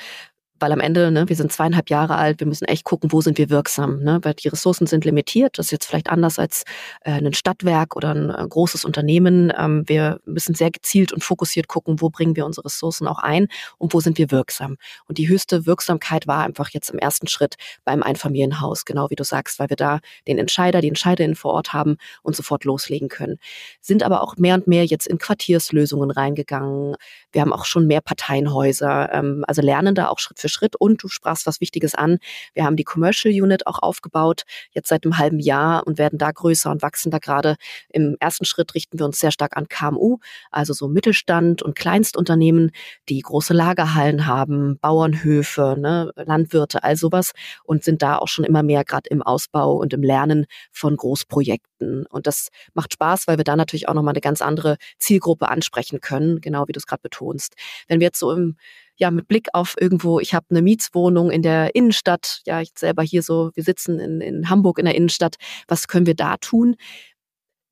[0.59, 3.39] weil am Ende, ne, wir sind zweieinhalb Jahre alt, wir müssen echt gucken, wo sind
[3.39, 4.19] wir wirksam, ne?
[4.23, 5.59] weil die Ressourcen sind limitiert.
[5.59, 6.65] Das ist jetzt vielleicht anders als
[7.03, 9.53] äh, ein Stadtwerk oder ein äh, großes Unternehmen.
[9.57, 13.49] Ähm, wir müssen sehr gezielt und fokussiert gucken, wo bringen wir unsere Ressourcen auch ein
[13.79, 14.77] und wo sind wir wirksam.
[15.07, 19.25] Und die höchste Wirksamkeit war einfach jetzt im ersten Schritt beim Einfamilienhaus, genau wie du
[19.25, 23.37] sagst, weil wir da den Entscheider, die Entscheiderinnen vor Ort haben und sofort loslegen können.
[23.81, 26.97] Sind aber auch mehr und mehr jetzt in Quartierslösungen reingegangen.
[27.33, 30.77] Wir haben auch schon mehr Parteienhäuser, ähm, also lernen da auch Schritt für für Schritt.
[30.77, 32.19] Und du sprachst was Wichtiges an.
[32.55, 36.31] Wir haben die Commercial Unit auch aufgebaut, jetzt seit einem halben Jahr und werden da
[36.31, 37.57] größer und wachsen da gerade.
[37.91, 40.19] Im ersten Schritt richten wir uns sehr stark an KMU,
[40.51, 42.71] also so Mittelstand und Kleinstunternehmen,
[43.09, 47.33] die große Lagerhallen haben, Bauernhöfe, ne, Landwirte, all sowas
[47.65, 52.07] und sind da auch schon immer mehr gerade im Ausbau und im Lernen von Großprojekten.
[52.07, 56.01] Und das macht Spaß, weil wir da natürlich auch nochmal eine ganz andere Zielgruppe ansprechen
[56.01, 57.55] können, genau wie du es gerade betonst.
[57.89, 58.57] Wenn wir jetzt so im
[58.97, 63.03] ja mit Blick auf irgendwo, ich habe eine Mietswohnung in der Innenstadt, ja, ich selber
[63.03, 65.37] hier so, wir sitzen in, in Hamburg in der Innenstadt,
[65.69, 66.77] was können wir da tun?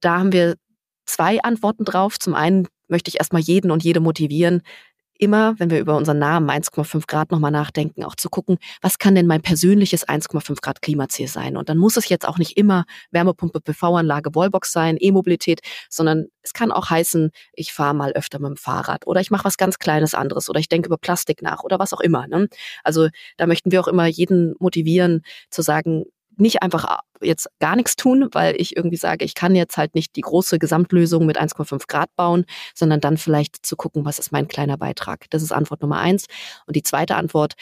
[0.01, 0.57] Da haben wir
[1.07, 2.19] zwei Antworten drauf.
[2.19, 4.63] Zum einen möchte ich erstmal jeden und jede motivieren,
[5.25, 9.15] immer, wenn wir über unseren Namen 1,5 Grad nochmal nachdenken, auch zu gucken, was kann
[9.15, 11.57] denn mein persönliches 1,5 Grad Klimaziel sein?
[11.57, 16.53] Und dann muss es jetzt auch nicht immer Wärmepumpe, PV-Anlage, Wallbox sein, E-Mobilität, sondern es
[16.53, 19.79] kann auch heißen, ich fahre mal öfter mit dem Fahrrad oder ich mache was ganz
[19.79, 22.27] Kleines anderes oder ich denke über Plastik nach oder was auch immer.
[22.27, 22.49] Ne?
[22.83, 26.05] Also da möchten wir auch immer jeden motivieren zu sagen,
[26.37, 30.17] nicht einfach jetzt gar nichts tun, weil ich irgendwie sage, ich kann jetzt halt nicht
[30.17, 32.45] die große Gesamtlösung mit 1,5 Grad bauen,
[32.75, 35.27] sondern dann vielleicht zu gucken, was ist mein kleiner Beitrag.
[35.31, 36.27] Das ist Antwort Nummer eins.
[36.67, 37.55] Und die zweite Antwort,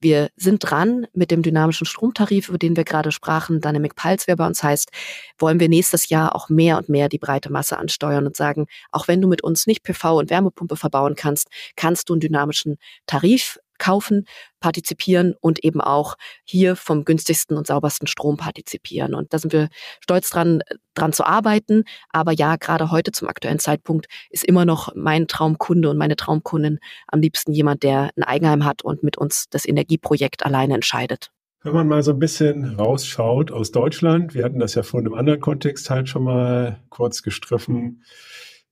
[0.00, 4.36] wir sind dran mit dem dynamischen Stromtarif, über den wir gerade sprachen, Dynamic Pulse, wer
[4.36, 4.90] bei uns heißt,
[5.38, 9.08] wollen wir nächstes Jahr auch mehr und mehr die breite Masse ansteuern und sagen, auch
[9.08, 13.58] wenn du mit uns nicht PV und Wärmepumpe verbauen kannst, kannst du einen dynamischen Tarif
[13.78, 14.26] kaufen,
[14.60, 19.14] partizipieren und eben auch hier vom günstigsten und saubersten Strom partizipieren.
[19.14, 19.68] Und da sind wir
[20.00, 20.62] stolz dran,
[20.94, 21.84] dran zu arbeiten.
[22.10, 26.78] Aber ja, gerade heute zum aktuellen Zeitpunkt ist immer noch mein Traumkunde und meine Traumkundin
[27.08, 31.30] am liebsten jemand, der ein Eigenheim hat und mit uns das Energieprojekt alleine entscheidet.
[31.62, 35.14] Wenn man mal so ein bisschen rausschaut aus Deutschland, wir hatten das ja vorhin im
[35.14, 38.04] anderen Kontext halt schon mal kurz gestriffen,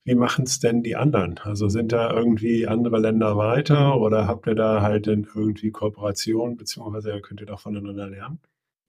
[0.04, 1.38] wie machen es denn die anderen?
[1.38, 7.20] Also sind da irgendwie andere Länder weiter oder habt ihr da halt irgendwie Kooperation, beziehungsweise
[7.22, 8.38] könnt ihr doch voneinander lernen?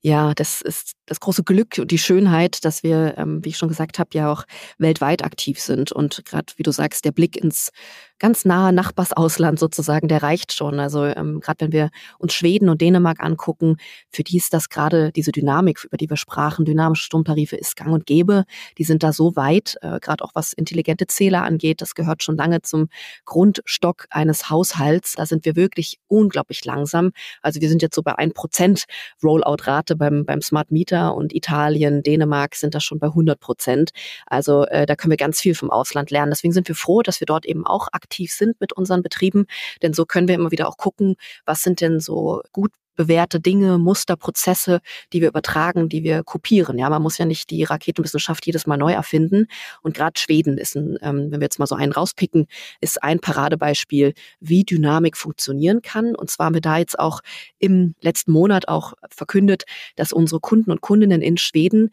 [0.05, 3.69] Ja, das ist das große Glück und die Schönheit, dass wir, ähm, wie ich schon
[3.69, 4.43] gesagt habe, ja auch
[4.77, 5.91] weltweit aktiv sind.
[5.91, 7.71] Und gerade, wie du sagst, der Blick ins
[8.19, 10.79] ganz nahe Nachbarsausland sozusagen, der reicht schon.
[10.79, 13.77] Also ähm, gerade wenn wir uns Schweden und Dänemark angucken,
[14.09, 17.91] für die ist das gerade diese Dynamik, über die wir sprachen, dynamische Stromtarife ist gang
[17.91, 18.45] und gäbe.
[18.77, 22.37] Die sind da so weit, äh, gerade auch was intelligente Zähler angeht, das gehört schon
[22.37, 22.87] lange zum
[23.25, 25.13] Grundstock eines Haushalts.
[25.13, 27.11] Da sind wir wirklich unglaublich langsam.
[27.41, 28.85] Also wir sind jetzt so bei 1%
[29.23, 33.91] Rollout-Rate beim, beim Smart Meter und Italien, Dänemark sind da schon bei 100 Prozent.
[34.25, 36.31] Also äh, da können wir ganz viel vom Ausland lernen.
[36.31, 39.45] Deswegen sind wir froh, dass wir dort eben auch aktiv sind mit unseren Betrieben,
[39.81, 41.15] denn so können wir immer wieder auch gucken,
[41.45, 44.79] was sind denn so gut bewährte Dinge, Muster, Prozesse,
[45.13, 46.77] die wir übertragen, die wir kopieren.
[46.77, 49.47] Ja, man muss ja nicht die Raketenwissenschaft jedes Mal neu erfinden.
[49.81, 52.47] Und gerade Schweden ist ein, ähm, wenn wir jetzt mal so einen rauspicken,
[52.81, 56.15] ist ein Paradebeispiel, wie Dynamik funktionieren kann.
[56.15, 57.21] Und zwar haben wir da jetzt auch
[57.59, 59.63] im letzten Monat auch verkündet,
[59.95, 61.89] dass unsere Kunden und Kundinnen in Schweden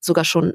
[0.00, 0.54] sogar schon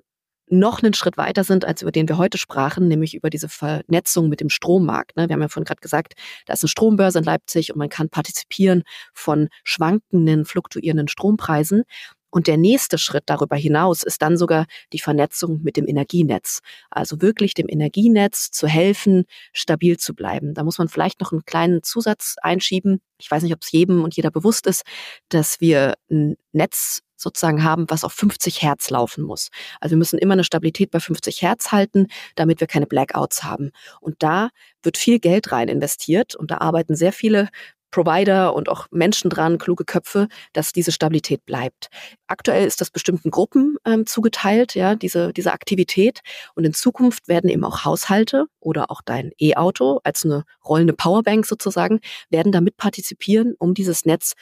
[0.59, 4.29] noch einen Schritt weiter sind, als über den wir heute sprachen, nämlich über diese Vernetzung
[4.29, 5.15] mit dem Strommarkt.
[5.17, 5.27] Ne?
[5.27, 6.13] Wir haben ja vorhin gerade gesagt,
[6.45, 11.83] da ist eine Strombörse in Leipzig und man kann partizipieren von schwankenden, fluktuierenden Strompreisen.
[12.29, 16.61] Und der nächste Schritt darüber hinaus ist dann sogar die Vernetzung mit dem Energienetz.
[16.89, 20.55] Also wirklich dem Energienetz zu helfen, stabil zu bleiben.
[20.55, 23.01] Da muss man vielleicht noch einen kleinen Zusatz einschieben.
[23.19, 24.81] Ich weiß nicht, ob es jedem und jeder bewusst ist,
[25.29, 29.49] dass wir ein Netz sozusagen haben, was auf 50 Hertz laufen muss.
[29.79, 33.71] Also wir müssen immer eine Stabilität bei 50 Hertz halten, damit wir keine Blackouts haben.
[34.01, 34.49] Und da
[34.83, 37.49] wird viel Geld rein investiert und da arbeiten sehr viele
[37.93, 41.89] Provider und auch Menschen dran, kluge Köpfe, dass diese Stabilität bleibt.
[42.25, 46.21] Aktuell ist das bestimmten Gruppen ähm, zugeteilt, ja, diese, diese Aktivität.
[46.55, 51.45] Und in Zukunft werden eben auch Haushalte oder auch dein E-Auto als eine rollende Powerbank
[51.45, 51.99] sozusagen,
[52.31, 54.33] werden damit partizipieren, um dieses Netz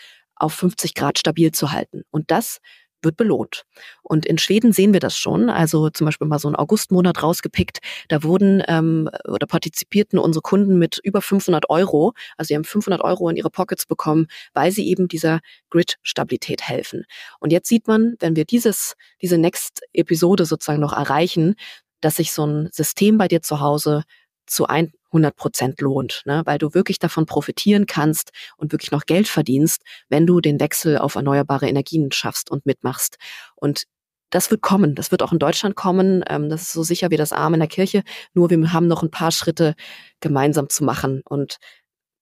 [0.41, 2.03] auf 50 Grad stabil zu halten.
[2.11, 2.59] Und das
[3.03, 3.63] wird belohnt.
[4.03, 5.49] Und in Schweden sehen wir das schon.
[5.49, 7.79] Also zum Beispiel mal so einen Augustmonat rausgepickt.
[8.09, 12.13] Da wurden ähm, oder partizipierten unsere Kunden mit über 500 Euro.
[12.37, 17.05] Also sie haben 500 Euro in ihre Pockets bekommen, weil sie eben dieser Grid-Stabilität helfen.
[17.39, 21.55] Und jetzt sieht man, wenn wir dieses, diese Next-Episode sozusagen noch erreichen,
[22.01, 24.03] dass sich so ein System bei dir zu Hause
[24.45, 26.41] zu 100 Prozent lohnt, ne?
[26.45, 30.97] weil du wirklich davon profitieren kannst und wirklich noch Geld verdienst, wenn du den Wechsel
[30.97, 33.17] auf erneuerbare Energien schaffst und mitmachst.
[33.55, 33.85] Und
[34.31, 34.95] das wird kommen.
[34.95, 36.23] Das wird auch in Deutschland kommen.
[36.27, 38.03] Ähm, das ist so sicher wie das Arm in der Kirche.
[38.33, 39.75] Nur wir haben noch ein paar Schritte
[40.21, 41.21] gemeinsam zu machen.
[41.25, 41.57] Und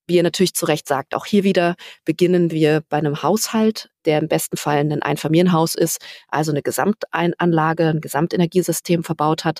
[0.07, 4.19] wie ihr natürlich zu Recht sagt, auch hier wieder beginnen wir bei einem Haushalt, der
[4.19, 9.59] im besten Fall ein Einfamilienhaus ist, also eine Gesamtanlage, ein Gesamtenergiesystem verbaut hat.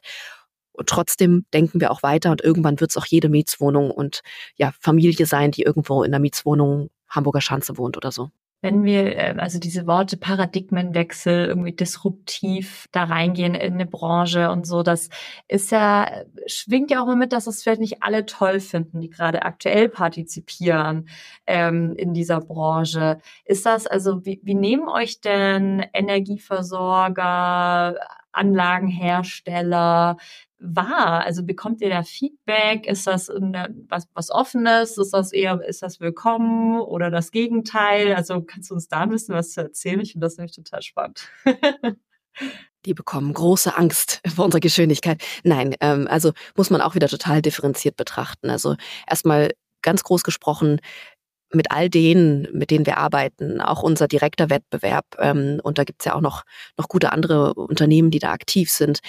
[0.85, 4.21] Trotzdem denken wir auch weiter und irgendwann wird es auch jede Mietswohnung und
[4.55, 8.29] ja, Familie sein, die irgendwo in der Mietswohnung Hamburger Schanze wohnt oder so.
[8.61, 14.67] Wenn wir äh, also diese Worte Paradigmenwechsel irgendwie disruptiv da reingehen in eine Branche und
[14.67, 15.07] so, das
[15.47, 19.09] ist ja, schwingt ja auch immer mit, dass das vielleicht nicht alle toll finden, die
[19.09, 21.07] gerade aktuell partizipieren
[21.47, 23.19] ähm, in dieser Branche.
[23.45, 27.95] Ist das, also wie, wie nehmen euch denn Energieversorger,
[28.33, 30.17] Anlagenhersteller,
[30.59, 31.23] wahr?
[31.23, 32.85] Also bekommt ihr da Feedback?
[32.85, 34.97] Ist das eine, was, was Offenes?
[34.97, 38.13] Ist das eher, ist das willkommen oder das Gegenteil?
[38.13, 39.99] Also kannst du uns da ein bisschen was erzählen?
[40.01, 41.29] Ich finde das nämlich total spannend.
[42.85, 45.21] Die bekommen große Angst vor unserer Geschwindigkeit.
[45.43, 48.49] Nein, ähm, also muss man auch wieder total differenziert betrachten.
[48.49, 48.75] Also
[49.07, 50.79] erstmal ganz groß gesprochen,
[51.51, 56.05] mit all denen, mit denen wir arbeiten, auch unser direkter Wettbewerb, ähm, und da gibt's
[56.05, 56.43] ja auch noch,
[56.77, 58.99] noch gute andere Unternehmen, die da aktiv sind,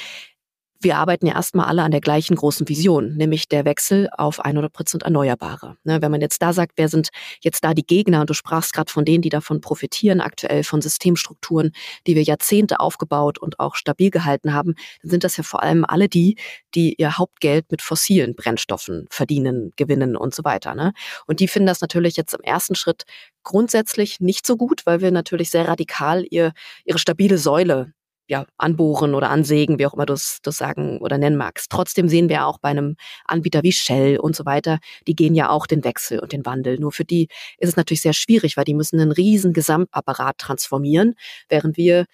[0.81, 4.73] wir arbeiten ja erstmal alle an der gleichen großen Vision, nämlich der Wechsel auf 100
[4.73, 5.77] Prozent Erneuerbare.
[5.85, 7.11] Ne, wenn man jetzt da sagt, wer sind
[7.43, 10.81] jetzt da die Gegner, und du sprachst gerade von denen, die davon profitieren, aktuell von
[10.81, 11.73] Systemstrukturen,
[12.07, 15.85] die wir Jahrzehnte aufgebaut und auch stabil gehalten haben, dann sind das ja vor allem
[15.85, 16.37] alle die,
[16.75, 20.75] die ihr Hauptgeld mit fossilen Brennstoffen verdienen, gewinnen und so weiter.
[20.75, 20.93] Ne?
[21.27, 23.05] Und die finden das natürlich jetzt im ersten Schritt
[23.43, 26.53] grundsätzlich nicht so gut, weil wir natürlich sehr radikal ihr,
[26.85, 27.93] ihre stabile Säule
[28.31, 31.69] ja, anbohren oder ansägen, wie auch immer du es sagen oder nennen magst.
[31.69, 35.51] Trotzdem sehen wir auch bei einem Anbieter wie Shell und so weiter, die gehen ja
[35.51, 36.79] auch den Wechsel und den Wandel.
[36.79, 37.27] Nur für die
[37.59, 41.17] ist es natürlich sehr schwierig, weil die müssen einen riesen Gesamtapparat transformieren,
[41.49, 42.07] während wir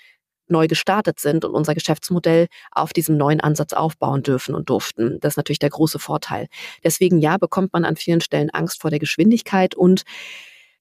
[0.49, 5.19] neu gestartet sind und unser Geschäftsmodell auf diesem neuen Ansatz aufbauen dürfen und durften.
[5.21, 6.47] Das ist natürlich der große Vorteil.
[6.83, 10.05] Deswegen ja, bekommt man an vielen Stellen Angst vor der Geschwindigkeit und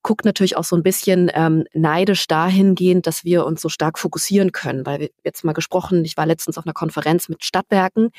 [0.06, 4.52] guckt natürlich auch so ein bisschen ähm, neidisch dahingehend, dass wir uns so stark fokussieren
[4.52, 4.86] können.
[4.86, 8.12] Weil wir jetzt mal gesprochen, ich war letztens auf einer Konferenz mit Stadtwerken,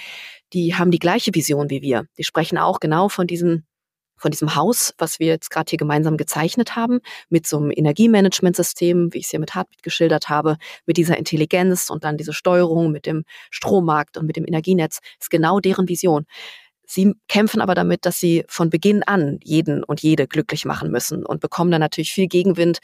[0.52, 2.06] die haben die gleiche Vision wie wir.
[2.18, 3.62] Die sprechen auch genau von diesem
[4.18, 9.12] von diesem Haus, was wir jetzt gerade hier gemeinsam gezeichnet haben, mit so einem Energiemanagementsystem,
[9.12, 12.90] wie ich es hier mit Heartbeat geschildert habe, mit dieser Intelligenz und dann diese Steuerung
[12.90, 16.24] mit dem Strommarkt und mit dem Energienetz, ist genau deren Vision.
[16.86, 21.26] Sie kämpfen aber damit, dass sie von Beginn an jeden und jede glücklich machen müssen
[21.26, 22.78] und bekommen dann natürlich viel Gegenwind,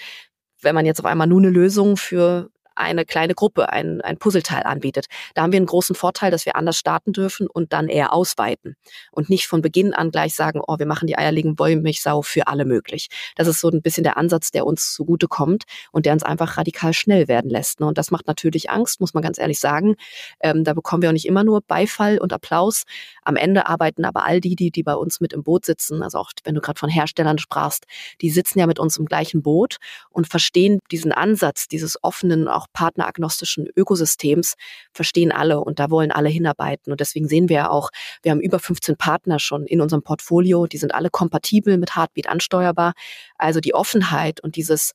[0.61, 4.63] wenn man jetzt auf einmal nur eine Lösung für eine kleine Gruppe ein, ein Puzzleteil
[4.65, 5.07] anbietet.
[5.35, 8.77] Da haben wir einen großen Vorteil, dass wir anders starten dürfen und dann eher ausweiten
[9.11, 12.65] und nicht von Beginn an gleich sagen, oh, wir machen die eierlegende Wollmilchsau für alle
[12.65, 13.09] möglich.
[13.37, 16.57] Das ist so ein bisschen der Ansatz, der uns zugute kommt und der uns einfach
[16.57, 17.81] radikal schnell werden lässt.
[17.81, 17.87] Ne?
[17.87, 19.97] Und das macht natürlich Angst, muss man ganz ehrlich sagen.
[20.41, 22.85] Ähm, da bekommen wir auch nicht immer nur Beifall und Applaus.
[23.23, 26.19] Am Ende arbeiten aber all die, die, die bei uns mit im Boot sitzen, also
[26.19, 27.87] auch wenn du gerade von Herstellern sprachst,
[28.21, 29.77] die sitzen ja mit uns im gleichen Boot
[30.11, 34.55] und verstehen diesen Ansatz, dieses offenen, auch partneragnostischen Ökosystems
[34.93, 36.93] verstehen alle und da wollen alle hinarbeiten.
[36.93, 37.91] Und deswegen sehen wir ja auch,
[38.23, 42.29] wir haben über 15 Partner schon in unserem Portfolio, die sind alle kompatibel mit Heartbeat
[42.29, 42.93] ansteuerbar.
[43.37, 44.93] Also die Offenheit und dieses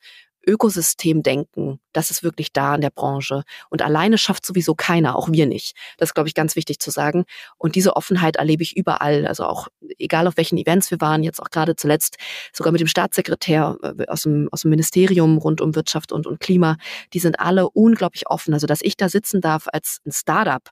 [0.47, 3.43] Ökosystemdenken, das ist wirklich da in der Branche.
[3.69, 5.75] Und alleine schafft sowieso keiner, auch wir nicht.
[5.97, 7.25] Das ist, glaube ich, ganz wichtig zu sagen.
[7.57, 9.27] Und diese Offenheit erlebe ich überall.
[9.27, 9.67] Also auch,
[9.99, 12.17] egal auf welchen Events wir waren, jetzt auch gerade zuletzt,
[12.53, 16.39] sogar mit dem Staatssekretär äh, aus dem, aus dem Ministerium rund um Wirtschaft und, und
[16.39, 16.77] Klima,
[17.13, 18.53] die sind alle unglaublich offen.
[18.53, 20.63] Also, dass ich da sitzen darf als ein Startup,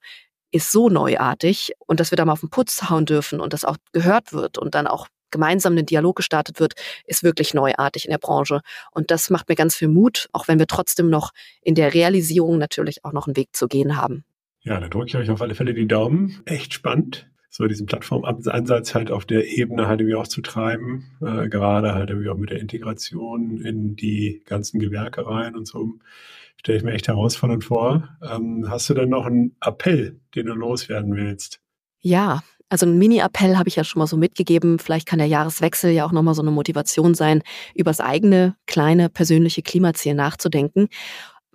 [0.51, 3.65] ist so neuartig und dass wir da mal auf den Putz hauen dürfen und das
[3.65, 6.73] auch gehört wird und dann auch gemeinsam ein Dialog gestartet wird,
[7.05, 8.61] ist wirklich neuartig in der Branche.
[8.91, 12.57] Und das macht mir ganz viel Mut, auch wenn wir trotzdem noch in der Realisierung
[12.57, 14.23] natürlich auch noch einen Weg zu gehen haben.
[14.61, 16.41] Ja, da drücke ich euch auf alle Fälle die Daumen.
[16.45, 21.47] Echt spannend so diesen Plattformansatz halt auf der Ebene halt irgendwie auch zu treiben, äh,
[21.47, 25.93] gerade halt irgendwie auch mit der Integration in die ganzen Gewerke rein und so,
[26.57, 28.09] stelle ich mir echt herausfordernd vor.
[28.21, 31.61] Ähm, hast du denn noch einen Appell, den du loswerden willst?
[32.01, 34.79] Ja, also ein Mini-Appell habe ich ja schon mal so mitgegeben.
[34.79, 37.41] Vielleicht kann der Jahreswechsel ja auch nochmal so eine Motivation sein,
[37.75, 40.87] über das eigene kleine persönliche Klimaziel nachzudenken.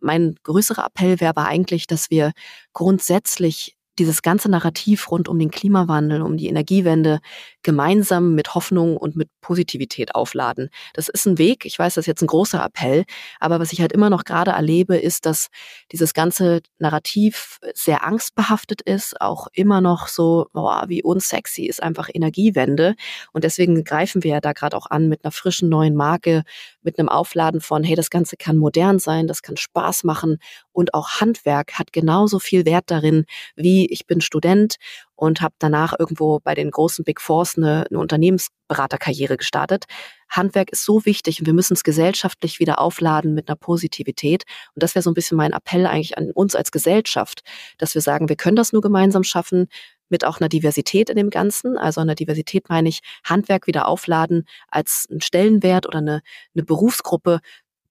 [0.01, 2.33] Mein größerer Appell wäre aber eigentlich, dass wir
[2.73, 7.21] grundsätzlich dieses ganze Narrativ rund um den Klimawandel, um die Energiewende
[7.63, 10.71] gemeinsam mit Hoffnung und mit Positivität aufladen.
[10.95, 11.67] Das ist ein Weg.
[11.67, 13.05] Ich weiß, das ist jetzt ein großer Appell.
[13.41, 15.49] Aber was ich halt immer noch gerade erlebe, ist, dass
[15.93, 22.09] dieses ganze Narrativ sehr angstbehaftet ist, auch immer noch so, boah, wie unsexy ist einfach
[22.13, 22.95] Energiewende.
[23.33, 26.43] Und deswegen greifen wir ja da gerade auch an mit einer frischen neuen Marke,
[26.81, 30.39] mit einem Aufladen von, hey, das Ganze kann modern sein, das kann Spaß machen
[30.73, 34.77] und auch Handwerk hat genauso viel Wert darin, wie ich bin Student
[35.17, 39.85] und habe danach irgendwo bei den großen Big Fours eine, eine Unternehmensberaterkarriere gestartet.
[40.29, 44.45] Handwerk ist so wichtig und wir müssen es gesellschaftlich wieder aufladen mit einer Positivität.
[44.75, 47.43] Und das wäre so ein bisschen mein Appell eigentlich an uns als Gesellschaft,
[47.79, 49.67] dass wir sagen, wir können das nur gemeinsam schaffen
[50.09, 51.77] mit auch einer Diversität in dem Ganzen.
[51.77, 56.23] Also einer Diversität meine ich Handwerk wieder aufladen als einen Stellenwert oder eine,
[56.55, 57.41] eine Berufsgruppe,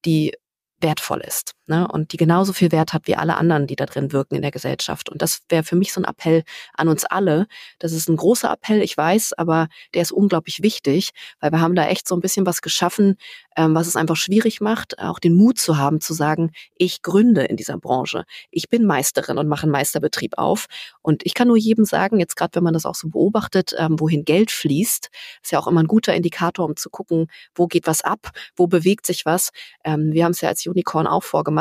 [0.04, 0.34] die
[0.80, 1.88] wertvoll ist ne?
[1.88, 4.50] und die genauso viel Wert hat wie alle anderen, die da drin wirken in der
[4.50, 5.08] Gesellschaft.
[5.08, 6.42] Und das wäre für mich so ein Appell
[6.74, 7.46] an uns alle.
[7.78, 11.74] Das ist ein großer Appell, ich weiß, aber der ist unglaublich wichtig, weil wir haben
[11.74, 13.16] da echt so ein bisschen was geschaffen,
[13.56, 17.44] ähm, was es einfach schwierig macht, auch den Mut zu haben, zu sagen, ich gründe
[17.44, 18.24] in dieser Branche.
[18.50, 20.66] Ich bin Meisterin und mache einen Meisterbetrieb auf.
[21.02, 23.98] Und ich kann nur jedem sagen, jetzt gerade wenn man das auch so beobachtet, ähm,
[24.00, 25.10] wohin Geld fließt,
[25.42, 28.66] ist ja auch immer ein guter Indikator, um zu gucken, wo geht was ab, wo
[28.66, 29.50] bewegt sich was.
[29.84, 31.59] Ähm, wir haben es ja als Unicorn auch vorgemacht.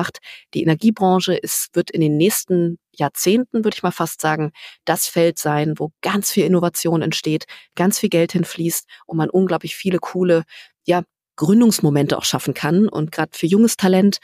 [0.53, 4.51] Die Energiebranche ist, wird in den nächsten Jahrzehnten, würde ich mal fast sagen,
[4.85, 9.75] das Feld sein, wo ganz viel Innovation entsteht, ganz viel Geld hinfließt und man unglaublich
[9.75, 10.43] viele coole,
[10.85, 11.03] ja,
[11.35, 12.89] Gründungsmomente auch schaffen kann.
[12.89, 14.17] Und gerade für junges Talent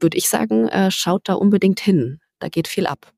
[0.00, 2.20] würde ich sagen, äh, schaut da unbedingt hin.
[2.40, 3.12] Da geht viel ab.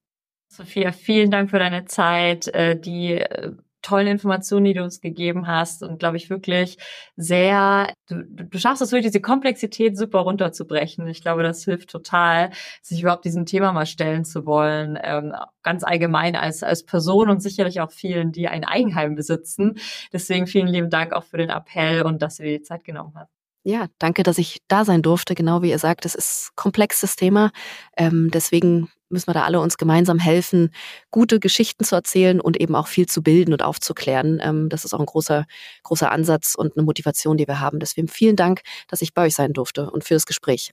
[0.49, 5.47] Sophia, vielen Dank für deine Zeit, äh, die äh, tollen Informationen, die du uns gegeben
[5.47, 6.79] hast und glaube ich wirklich
[7.16, 11.07] sehr, du, du schaffst es wirklich, diese Komplexität super runterzubrechen.
[11.09, 12.51] Ich glaube, das hilft total,
[12.83, 17.40] sich überhaupt diesem Thema mal stellen zu wollen, ähm, ganz allgemein als, als Person und
[17.40, 19.79] sicherlich auch vielen, die ein Eigenheim besitzen.
[20.12, 23.12] Deswegen vielen lieben Dank auch für den Appell und dass du dir die Zeit genommen
[23.14, 23.31] hast.
[23.62, 25.35] Ja, danke, dass ich da sein durfte.
[25.35, 27.51] Genau wie ihr sagt, es ist komplexes Thema.
[27.97, 30.71] Ähm, deswegen müssen wir da alle uns gemeinsam helfen,
[31.11, 34.41] gute Geschichten zu erzählen und eben auch viel zu bilden und aufzuklären.
[34.43, 35.47] Ähm, das ist auch ein großer,
[35.83, 37.81] großer Ansatz und eine Motivation, die wir haben.
[37.81, 40.73] Deswegen vielen Dank, dass ich bei euch sein durfte und für das Gespräch.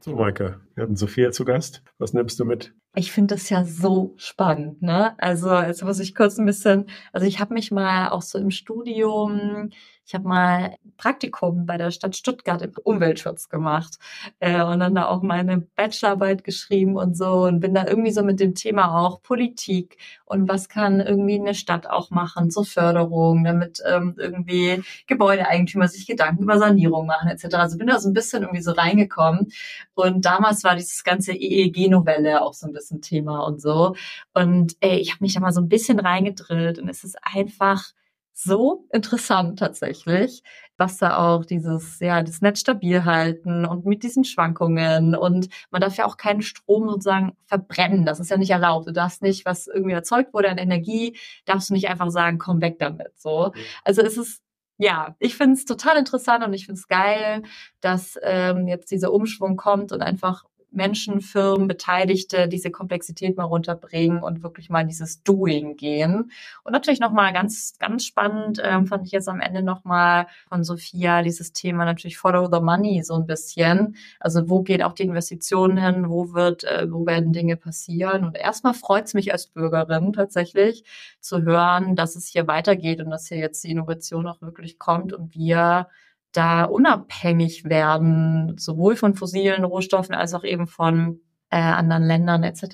[0.00, 1.82] So, Maike, wir hatten Sophia zu Gast.
[1.98, 2.72] Was nimmst du mit?
[2.94, 5.14] Ich finde das ja so spannend, ne?
[5.18, 8.50] Also jetzt muss ich kurz ein bisschen, also ich habe mich mal auch so im
[8.50, 9.70] Studium,
[10.08, 13.98] ich habe mal Praktikum bei der Stadt Stuttgart im Umweltschutz gemacht
[14.40, 18.22] äh, und dann da auch meine Bachelorarbeit geschrieben und so und bin da irgendwie so
[18.22, 23.44] mit dem Thema auch Politik und was kann irgendwie eine Stadt auch machen zur Förderung,
[23.44, 27.56] damit ähm, irgendwie Gebäudeeigentümer sich Gedanken über Sanierung machen etc.
[27.56, 29.48] Also bin da so ein bisschen irgendwie so reingekommen
[29.94, 33.94] und damals war dieses ganze EEG-Novelle auch so ein bisschen Thema und so
[34.34, 37.92] und ey, ich habe mich da mal so ein bisschen reingedrillt und es ist einfach
[38.40, 40.44] so interessant tatsächlich,
[40.76, 45.80] was da auch dieses, ja, das Netz stabil halten und mit diesen Schwankungen und man
[45.80, 48.06] darf ja auch keinen Strom sozusagen verbrennen.
[48.06, 48.86] Das ist ja nicht erlaubt.
[48.86, 51.16] Du darfst nicht, was irgendwie erzeugt wurde an Energie,
[51.46, 53.52] darfst du nicht einfach sagen, komm weg damit, so.
[53.82, 54.40] Also es ist
[54.78, 57.42] ja, ich finde es total interessant und ich finde es geil,
[57.80, 64.22] dass ähm, jetzt dieser Umschwung kommt und einfach Menschen, Firmen, Beteiligte diese Komplexität mal runterbringen
[64.22, 66.30] und wirklich mal dieses Doing gehen.
[66.64, 71.22] Und natürlich nochmal ganz, ganz spannend ähm, fand ich jetzt am Ende nochmal von Sophia
[71.22, 73.96] dieses Thema natürlich Follow the Money so ein bisschen.
[74.20, 76.08] Also wo geht auch die Investition hin?
[76.08, 78.24] Wo wird, äh, wo werden Dinge passieren?
[78.24, 80.84] Und erstmal freut es mich als Bürgerin tatsächlich
[81.20, 85.12] zu hören, dass es hier weitergeht und dass hier jetzt die Innovation auch wirklich kommt
[85.12, 85.88] und wir
[86.32, 91.20] da unabhängig werden, sowohl von fossilen Rohstoffen als auch eben von
[91.50, 92.64] äh, anderen Ländern etc.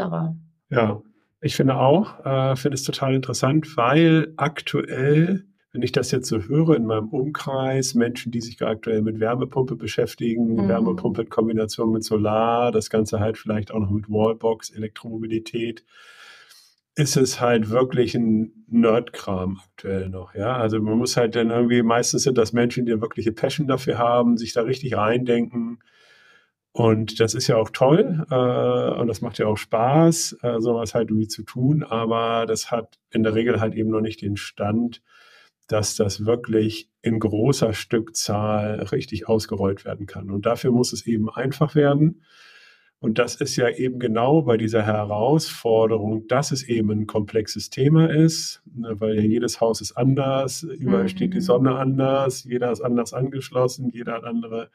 [0.71, 1.03] Ja,
[1.41, 6.41] ich finde auch, äh, finde es total interessant, weil aktuell, wenn ich das jetzt so
[6.41, 10.69] höre in meinem Umkreis, Menschen, die sich aktuell mit Wärmepumpe beschäftigen, mhm.
[10.69, 15.85] Wärmepumpe in Kombination mit Solar, das Ganze halt vielleicht auch noch mit Wallbox, Elektromobilität,
[16.97, 20.57] ist es halt wirklich ein Nerdkram aktuell noch, ja.
[20.57, 24.37] Also man muss halt dann irgendwie, meistens sind das Menschen, die wirkliche Passion dafür haben,
[24.37, 25.81] sich da richtig reindenken.
[26.73, 30.95] Und das ist ja auch toll äh, und das macht ja auch Spaß, äh, sowas
[30.95, 34.37] halt irgendwie zu tun, aber das hat in der Regel halt eben noch nicht den
[34.37, 35.01] Stand,
[35.69, 40.31] dass das wirklich in großer Stückzahl richtig ausgerollt werden kann.
[40.31, 42.23] Und dafür muss es eben einfach werden.
[43.05, 48.09] Und das ist ja eben genau bei dieser Herausforderung, dass es eben ein komplexes Thema
[48.09, 51.09] ist, ne, weil ja jedes Haus ist anders, überall mhm.
[51.09, 54.71] steht die Sonne anders, jeder ist anders angeschlossen, jeder hat andere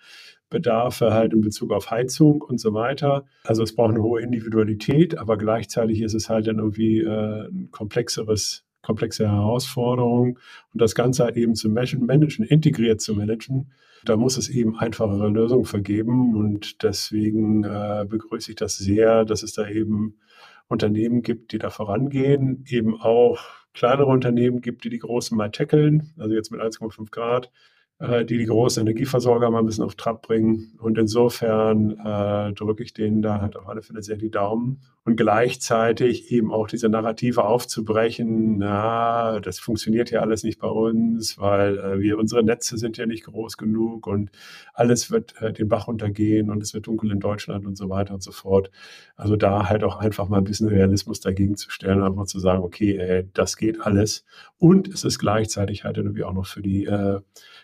[0.52, 3.26] Bedarfe halt in Bezug auf Heizung und so weiter.
[3.46, 7.70] Also es braucht eine hohe Individualität, aber gleichzeitig ist es halt dann irgendwie äh, ein
[7.72, 10.38] komplexeres komplexe Herausforderung
[10.72, 13.72] und das Ganze halt eben zu managen, integriert zu managen
[14.06, 19.44] da muss es eben einfachere Lösungen vergeben und deswegen äh, begrüße ich das sehr, dass
[19.44, 20.20] es da eben
[20.68, 23.40] Unternehmen gibt, die da vorangehen, eben auch
[23.74, 27.52] kleinere Unternehmen gibt, die die großen mal tackeln, also jetzt mit 1,5 Grad
[28.00, 30.78] äh, die die großen Energieversorger mal ein bisschen auf Trab bringen.
[30.80, 34.82] Und insofern äh, drücke ich denen da halt auf alle Fälle sehr die Daumen.
[35.10, 41.40] Und gleichzeitig eben auch diese Narrative aufzubrechen, na, das funktioniert ja alles nicht bei uns,
[41.40, 44.30] weil äh, wir, unsere Netze sind ja nicht groß genug und
[44.72, 48.14] alles wird äh, den Bach untergehen und es wird dunkel in Deutschland und so weiter
[48.14, 48.70] und so fort.
[49.16, 52.62] Also da halt auch einfach mal ein bisschen Realismus dagegen zu stellen, einfach zu sagen,
[52.62, 54.26] okay, ey, das geht alles.
[54.60, 57.20] Und es ist gleichzeitig halt irgendwie auch noch für die äh,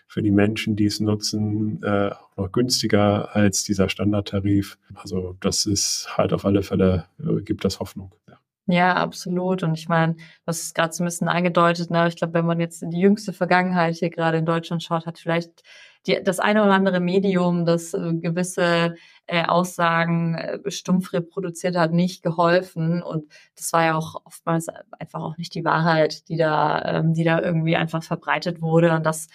[0.08, 4.78] für die Menschen, die es nutzen, äh, noch günstiger als dieser Standardtarif.
[4.94, 8.14] Also das ist halt auf alle Fälle, äh, gibt das Hoffnung.
[8.28, 8.94] Ja.
[8.94, 9.62] Absolut.
[9.62, 11.90] Und ich meine, das ist gerade so ein bisschen angedeutet.
[11.90, 12.08] Ne?
[12.08, 15.18] Ich glaube, wenn man jetzt in die jüngste Vergangenheit hier gerade in Deutschland schaut, hat
[15.18, 15.62] vielleicht
[16.06, 21.92] die, das eine oder andere Medium, das äh, gewisse äh, Aussagen äh, stumpf reproduziert hat,
[21.92, 23.02] nicht geholfen.
[23.02, 24.68] Und das war ja auch oftmals
[24.98, 28.92] einfach auch nicht die Wahrheit, die da, ähm, die da irgendwie einfach verbreitet wurde.
[28.94, 29.28] Und das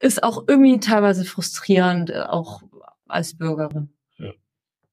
[0.00, 2.62] ist auch irgendwie teilweise frustrierend, äh, auch
[3.08, 3.95] als Bürgerin.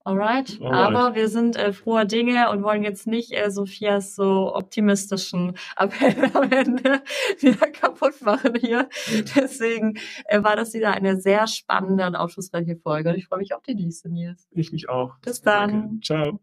[0.06, 0.60] Alright.
[0.60, 0.74] Alright.
[0.74, 6.30] Aber wir sind äh, froher Dinge und wollen jetzt nicht äh, Sophias so optimistischen Appell
[6.34, 7.02] am Ende
[7.40, 8.90] wieder kaputt machen hier.
[9.36, 13.10] Deswegen äh, war das wieder eine sehr spannende und aufschlussreiche Folge.
[13.10, 14.48] Und ich freue mich auf die nächste, Nils.
[14.52, 15.18] Ich mich auch.
[15.20, 15.70] Bis dann.
[15.70, 16.00] Danke.
[16.02, 16.40] Ciao.